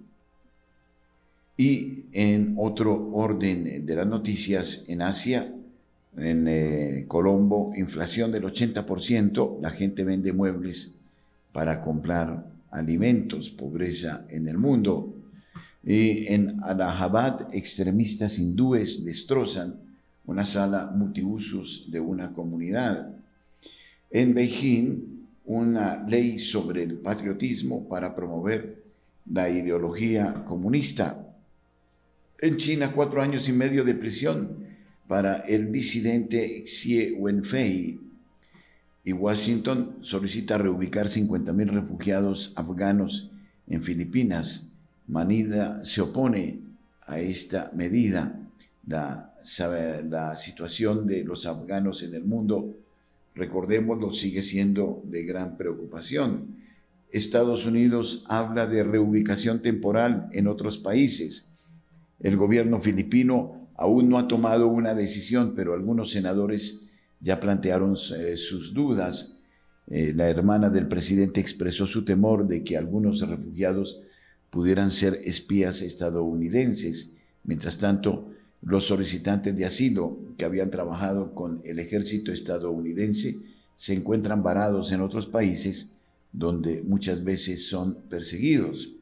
[1.56, 5.54] Y en otro orden de las noticias, en Asia,
[6.16, 10.96] en Colombo, inflación del 80%, la gente vende muebles
[11.52, 15.14] para comprar alimentos, pobreza en el mundo.
[15.84, 19.74] Y en Allahabad, extremistas hindúes destrozan
[20.26, 23.10] una sala multiusos de una comunidad.
[24.10, 28.82] En Beijing, una ley sobre el patriotismo para promover
[29.32, 31.26] la ideología comunista.
[32.40, 34.59] En China, cuatro años y medio de prisión
[35.10, 37.98] para el disidente Xie Wenfei,
[39.04, 43.28] y Washington solicita reubicar 50.000 refugiados afganos
[43.66, 44.72] en Filipinas.
[45.08, 46.60] Manila se opone
[47.08, 48.38] a esta medida.
[48.86, 49.34] La,
[50.08, 52.76] la situación de los afganos en el mundo,
[53.34, 56.54] recordémoslo, sigue siendo de gran preocupación.
[57.10, 61.50] Estados Unidos habla de reubicación temporal en otros países.
[62.20, 68.36] El gobierno filipino aún no ha tomado una decisión, pero algunos senadores ya plantearon eh,
[68.36, 69.40] sus dudas.
[69.88, 74.02] Eh, la hermana del presidente expresó su temor de que algunos refugiados
[74.50, 77.16] pudieran ser espías estadounidenses.
[77.42, 78.28] Mientras tanto,
[78.60, 83.36] los solicitantes de asilo que habían trabajado con el ejército estadounidense
[83.76, 85.94] se encuentran varados en otros países
[86.32, 88.92] donde muchas veces son perseguidos.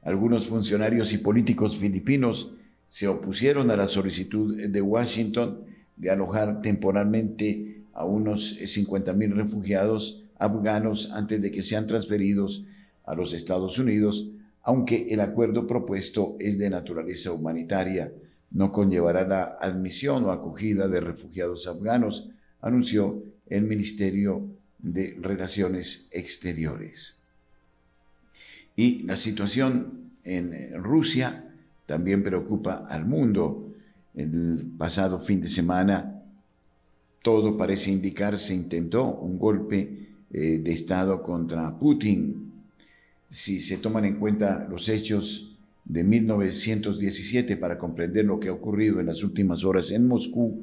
[0.00, 2.52] Algunos funcionarios y políticos filipinos
[2.90, 5.60] se opusieron a la solicitud de Washington
[5.96, 12.64] de alojar temporalmente a unos 50.000 refugiados afganos antes de que sean transferidos
[13.04, 14.32] a los Estados Unidos,
[14.64, 18.12] aunque el acuerdo propuesto es de naturaleza humanitaria,
[18.50, 22.28] no conllevará la admisión o acogida de refugiados afganos,
[22.60, 24.48] anunció el Ministerio
[24.80, 27.22] de Relaciones Exteriores.
[28.74, 31.49] Y la situación en Rusia
[31.90, 33.74] también preocupa al mundo
[34.14, 36.22] el pasado fin de semana,
[37.20, 42.52] todo parece indicar se intentó un golpe eh, de Estado contra Putin.
[43.28, 49.00] Si se toman en cuenta los hechos de 1917 para comprender lo que ha ocurrido
[49.00, 50.62] en las últimas horas en Moscú,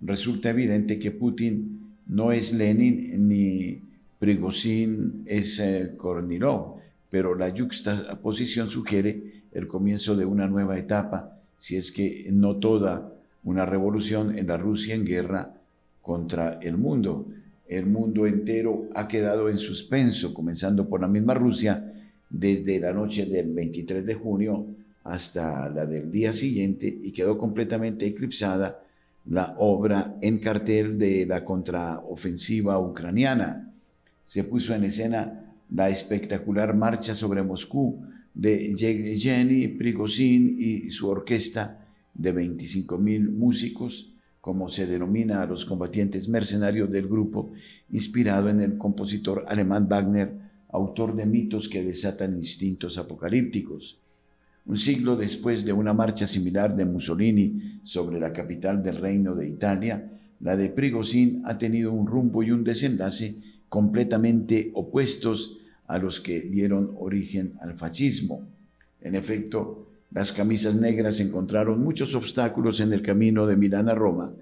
[0.00, 3.80] resulta evidente que Putin no es Lenin ni
[4.20, 6.76] Prigozhin es eh, Kornilov,
[7.10, 13.12] pero la juxtaposición sugiere el comienzo de una nueva etapa si es que no toda
[13.44, 15.54] una revolución en la Rusia en guerra
[16.00, 17.26] contra el mundo.
[17.68, 21.92] El mundo entero ha quedado en suspenso, comenzando por la misma Rusia,
[22.28, 24.66] desde la noche del 23 de junio
[25.04, 28.80] hasta la del día siguiente y quedó completamente eclipsada
[29.30, 33.70] la obra en cartel de la contraofensiva ucraniana.
[34.24, 38.02] Se puso en escena la espectacular marcha sobre Moscú,
[38.34, 44.10] de Yevgeny Prigozhin y su orquesta de 25.000 músicos,
[44.40, 47.52] como se denomina a los combatientes mercenarios del grupo,
[47.90, 50.32] inspirado en el compositor alemán Wagner,
[50.70, 53.98] autor de mitos que desatan instintos apocalípticos.
[54.64, 59.48] Un siglo después de una marcha similar de Mussolini sobre la capital del Reino de
[59.48, 60.10] Italia,
[60.40, 63.36] la de Prigozhin ha tenido un rumbo y un desenlace
[63.68, 65.58] completamente opuestos
[65.92, 68.48] a los que dieron origen al fascismo.
[69.02, 74.32] En efecto, las camisas negras encontraron muchos obstáculos en el camino de Milán a Roma,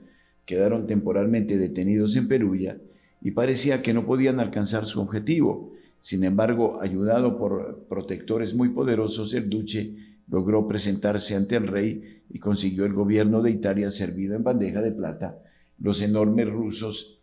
[0.46, 2.78] quedaron temporalmente detenidos en Perugia
[3.20, 5.72] y parecía que no podían alcanzar su objetivo.
[6.01, 9.96] Sin embargo, ayudado por protectores muy poderosos, el duce
[10.30, 14.92] logró presentarse ante el rey y consiguió el gobierno de Italia servido en bandeja de
[14.92, 15.42] plata.
[15.80, 17.20] Los enormes rusos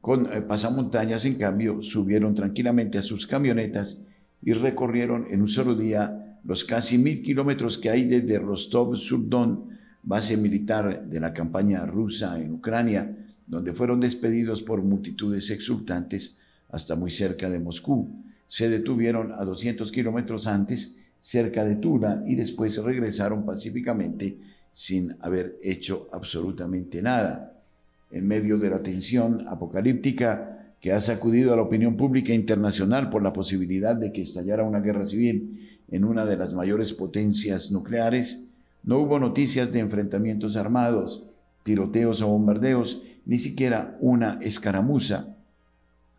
[0.00, 4.04] con eh, pasamontañas, en cambio, subieron tranquilamente a sus camionetas
[4.42, 10.38] y recorrieron en un solo día los casi mil kilómetros que hay desde Rostov-sur-Don, base
[10.38, 13.14] militar de la campaña rusa en Ucrania,
[13.46, 16.40] donde fueron despedidos por multitudes exultantes
[16.70, 18.24] hasta muy cerca de Moscú.
[18.46, 24.38] Se detuvieron a 200 kilómetros antes, cerca de Tula, y después regresaron pacíficamente
[24.72, 27.59] sin haber hecho absolutamente nada
[28.10, 33.22] en medio de la tensión apocalíptica que ha sacudido a la opinión pública internacional por
[33.22, 38.46] la posibilidad de que estallara una guerra civil en una de las mayores potencias nucleares,
[38.82, 41.26] no hubo noticias de enfrentamientos armados,
[41.64, 45.36] tiroteos o bombardeos, ni siquiera una escaramuza.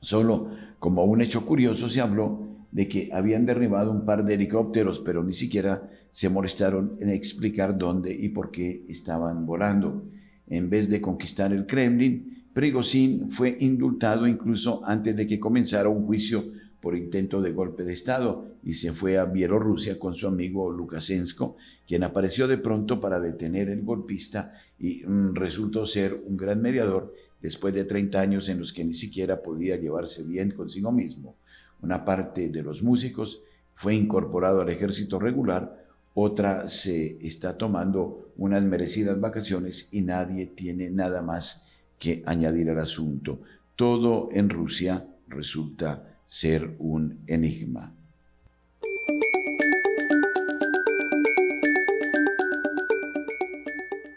[0.01, 4.99] Solo Como un hecho curioso se habló de que habían derribado un par de helicópteros,
[4.99, 10.01] pero ni siquiera se molestaron en explicar dónde y por qué estaban volando.
[10.47, 16.05] En vez de conquistar el Kremlin, Prigozhin fue indultado incluso antes de que comenzara un
[16.05, 16.43] juicio
[16.81, 21.55] por intento de golpe de Estado y se fue a Bielorrusia con su amigo Lukashenko,
[21.87, 27.13] quien apareció de pronto para detener el golpista y mm, resultó ser un gran mediador
[27.41, 31.35] después de 30 años en los que ni siquiera podía llevarse bien consigo mismo.
[31.81, 33.43] Una parte de los músicos
[33.75, 35.80] fue incorporado al ejército regular,
[36.13, 41.67] otra se está tomando unas merecidas vacaciones y nadie tiene nada más
[41.99, 43.39] que añadir al asunto.
[43.75, 47.93] Todo en Rusia resulta ser un enigma.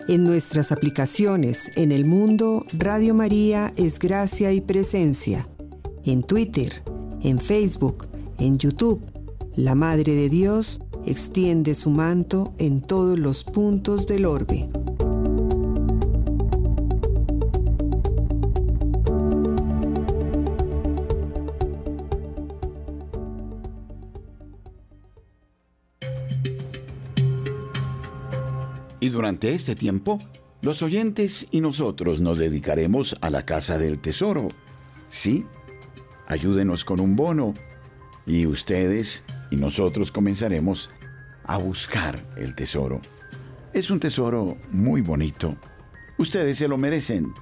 [0.06, 5.48] En nuestras aplicaciones en el mundo, Radio María es gracia y presencia.
[6.04, 6.82] En Twitter,
[7.22, 9.02] en Facebook, en YouTube,
[9.56, 14.68] la Madre de Dios extiende su manto en todos los puntos del orbe.
[29.04, 30.18] Y durante este tiempo,
[30.62, 34.48] los oyentes y nosotros nos dedicaremos a la Casa del Tesoro.
[35.10, 35.44] Sí,
[36.26, 37.52] ayúdenos con un bono
[38.24, 39.24] y ustedes
[39.54, 40.90] y nosotros comenzaremos
[41.44, 43.00] a buscar el tesoro.
[43.72, 45.56] Es un tesoro muy bonito.
[46.18, 47.32] Ustedes se lo merecen.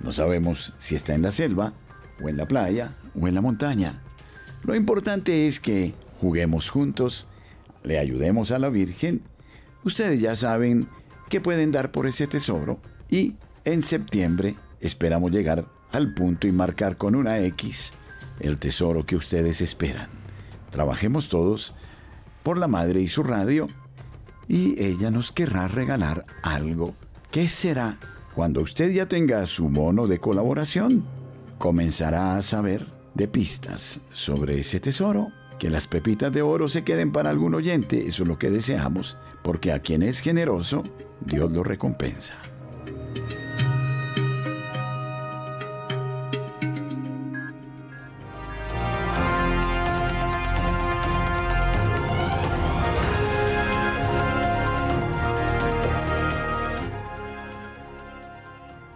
[0.00, 1.72] No sabemos si está en la selva,
[2.22, 4.02] o en la playa, o en la montaña.
[4.62, 7.26] Lo importante es que juguemos juntos,
[7.82, 9.22] le ayudemos a la Virgen
[9.86, 10.88] Ustedes ya saben
[11.28, 13.34] que pueden dar por ese tesoro y
[13.64, 17.92] en septiembre esperamos llegar al punto y marcar con una X
[18.40, 20.15] el tesoro que ustedes esperan.
[20.76, 21.72] Trabajemos todos
[22.42, 23.66] por la madre y su radio
[24.46, 26.94] y ella nos querrá regalar algo.
[27.30, 27.96] ¿Qué será?
[28.34, 31.06] Cuando usted ya tenga su mono de colaboración,
[31.56, 35.32] comenzará a saber de pistas sobre ese tesoro.
[35.58, 39.16] Que las pepitas de oro se queden para algún oyente, eso es lo que deseamos,
[39.42, 40.84] porque a quien es generoso,
[41.22, 42.34] Dios lo recompensa.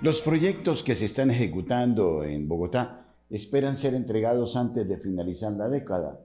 [0.02, 5.68] Los proyectos que se están ejecutando en Bogotá esperan ser entregados antes de finalizar la
[5.68, 6.18] década.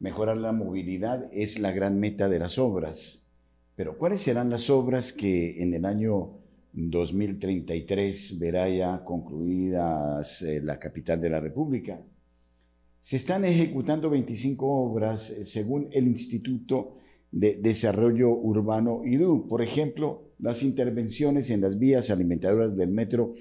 [0.00, 3.30] Mejorar la movilidad es la gran meta de las obras.
[3.76, 6.30] Pero ¿cuáles serán las obras que en el año
[6.72, 12.00] 2033 verá ya concluidas eh, la capital de la República?
[13.00, 16.96] Se están ejecutando 25 obras eh, según el Instituto
[17.30, 19.46] de Desarrollo Urbano IDU.
[19.46, 23.32] Por ejemplo, las intervenciones en las vías alimentadoras del metro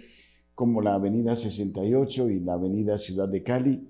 [0.54, 3.90] como la Avenida 68 y la Avenida Ciudad de Cali,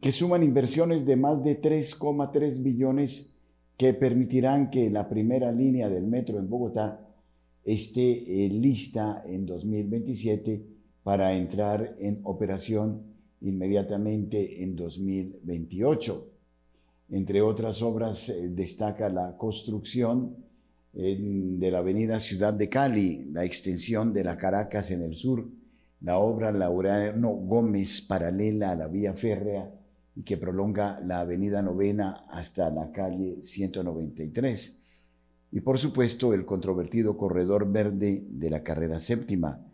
[0.00, 3.34] que suman inversiones de más de 3,3 billones
[3.78, 7.00] que permitirán que la primera línea del metro en Bogotá
[7.64, 10.62] esté eh, lista en 2027
[11.02, 13.02] para entrar en operación
[13.40, 16.26] inmediatamente en 2028.
[17.08, 20.49] Entre otras obras eh, destaca la construcción
[20.92, 25.48] de la avenida Ciudad de Cali, la extensión de la Caracas en el sur,
[26.00, 29.70] la obra Laureano Gómez paralela a la vía férrea
[30.16, 34.78] y que prolonga la avenida novena hasta la calle 193.
[35.52, 39.66] Y por supuesto el controvertido corredor verde de la carrera séptima.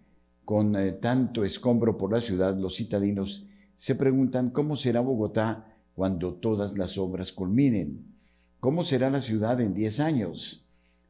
[0.44, 3.46] Con eh, tanto escombro por la ciudad, los citadinos
[3.76, 8.04] se preguntan cómo será Bogotá cuando todas las obras culminen.
[8.60, 10.65] ¿Cómo será la ciudad en 10 años?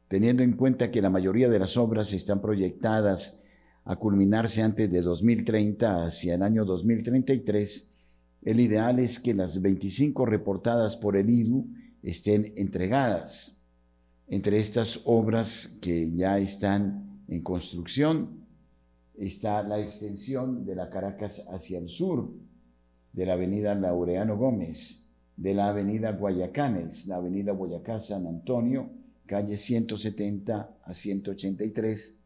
[0.07, 3.43] Teniendo en cuenta que la mayoría de las obras están proyectadas
[3.83, 7.93] a culminarse antes de 2030 hacia el año 2033,
[8.43, 11.67] el ideal es que las 25 reportadas por el IDU
[12.03, 13.61] estén entregadas.
[14.27, 18.45] Entre estas obras que ya están en construcción
[19.17, 22.31] está la extensión de la Caracas hacia el sur,
[23.11, 28.89] de la avenida Laureano Gómez, de la avenida Guayacanes, la avenida Boyacá San Antonio,
[29.27, 32.17] calle 170 a 183,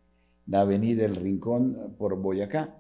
[0.48, 2.78] la avenida El Rincón por Boyacá,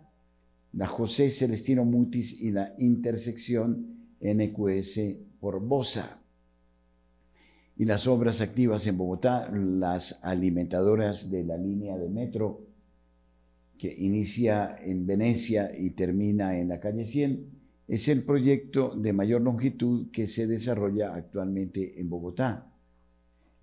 [0.74, 5.00] la José Celestino Mutis y la intersección NQS
[5.40, 6.20] por Bosa.
[7.78, 12.62] Y las obras activas en Bogotá, las alimentadoras de la línea de metro
[13.78, 19.42] que inicia en Venecia y termina en la calle 100, es el proyecto de mayor
[19.42, 22.71] longitud que se desarrolla actualmente en Bogotá.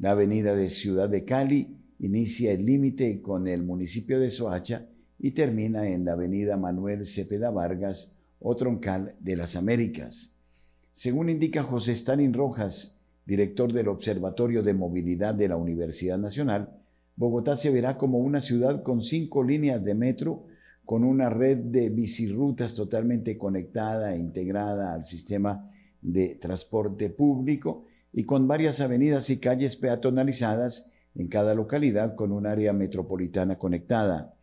[0.00, 4.86] La avenida de Ciudad de Cali inicia el límite con el municipio de Soacha
[5.18, 10.36] y termina en la avenida Manuel Cepeda Vargas o troncal de las Américas.
[10.94, 16.68] Según indica José Stalin Rojas, director del Observatorio de Movilidad de la Universidad Nacional,
[17.16, 20.44] Bogotá se verá como una ciudad con cinco líneas de metro,
[20.84, 27.87] con una red de bicirrutas totalmente conectada e integrada al sistema de transporte público
[28.18, 34.34] y con varias avenidas y calles peatonalizadas en cada localidad con un área metropolitana conectada.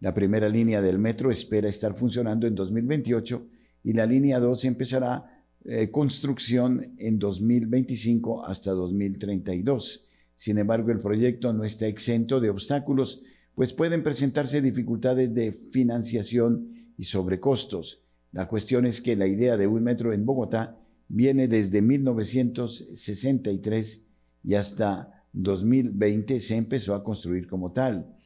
[0.00, 3.46] La primera línea del metro espera estar funcionando en 2028
[3.84, 10.08] y la línea 2 empezará eh, construcción en 2025 hasta 2032.
[10.34, 13.22] Sin embargo, el proyecto no está exento de obstáculos,
[13.54, 18.02] pues pueden presentarse dificultades de financiación y sobrecostos.
[18.32, 20.79] La cuestión es que la idea de un metro en Bogotá
[21.10, 24.06] viene desde 1963
[24.44, 28.16] y hasta 2020 se empezó a construir como tal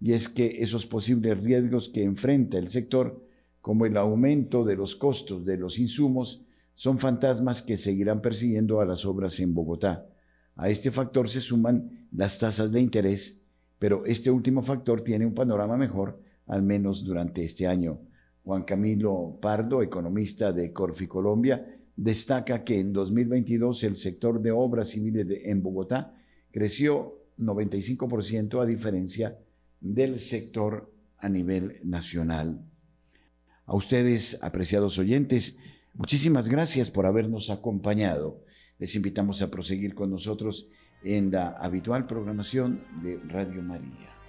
[0.00, 3.24] y es que esos posibles riesgos que enfrenta el sector,
[3.60, 8.84] como el aumento de los costos de los insumos, son fantasmas que seguirán persiguiendo a
[8.84, 10.08] las obras en Bogotá.
[10.56, 13.46] A este factor se suman las tasas de interés,
[13.78, 18.00] pero este último factor tiene un panorama mejor, al menos durante este año.
[18.42, 21.64] Juan Camilo Pardo, economista de Corfi Colombia,
[21.96, 26.14] destaca que en 2022 el sector de obras civiles en Bogotá
[26.50, 29.38] creció 95% a diferencia
[29.80, 32.60] del sector a nivel nacional.
[33.66, 35.58] A ustedes, apreciados oyentes,
[35.94, 38.44] muchísimas gracias por habernos acompañado.
[38.78, 40.68] Les invitamos a proseguir con nosotros
[41.04, 44.21] en la habitual programación de Radio María.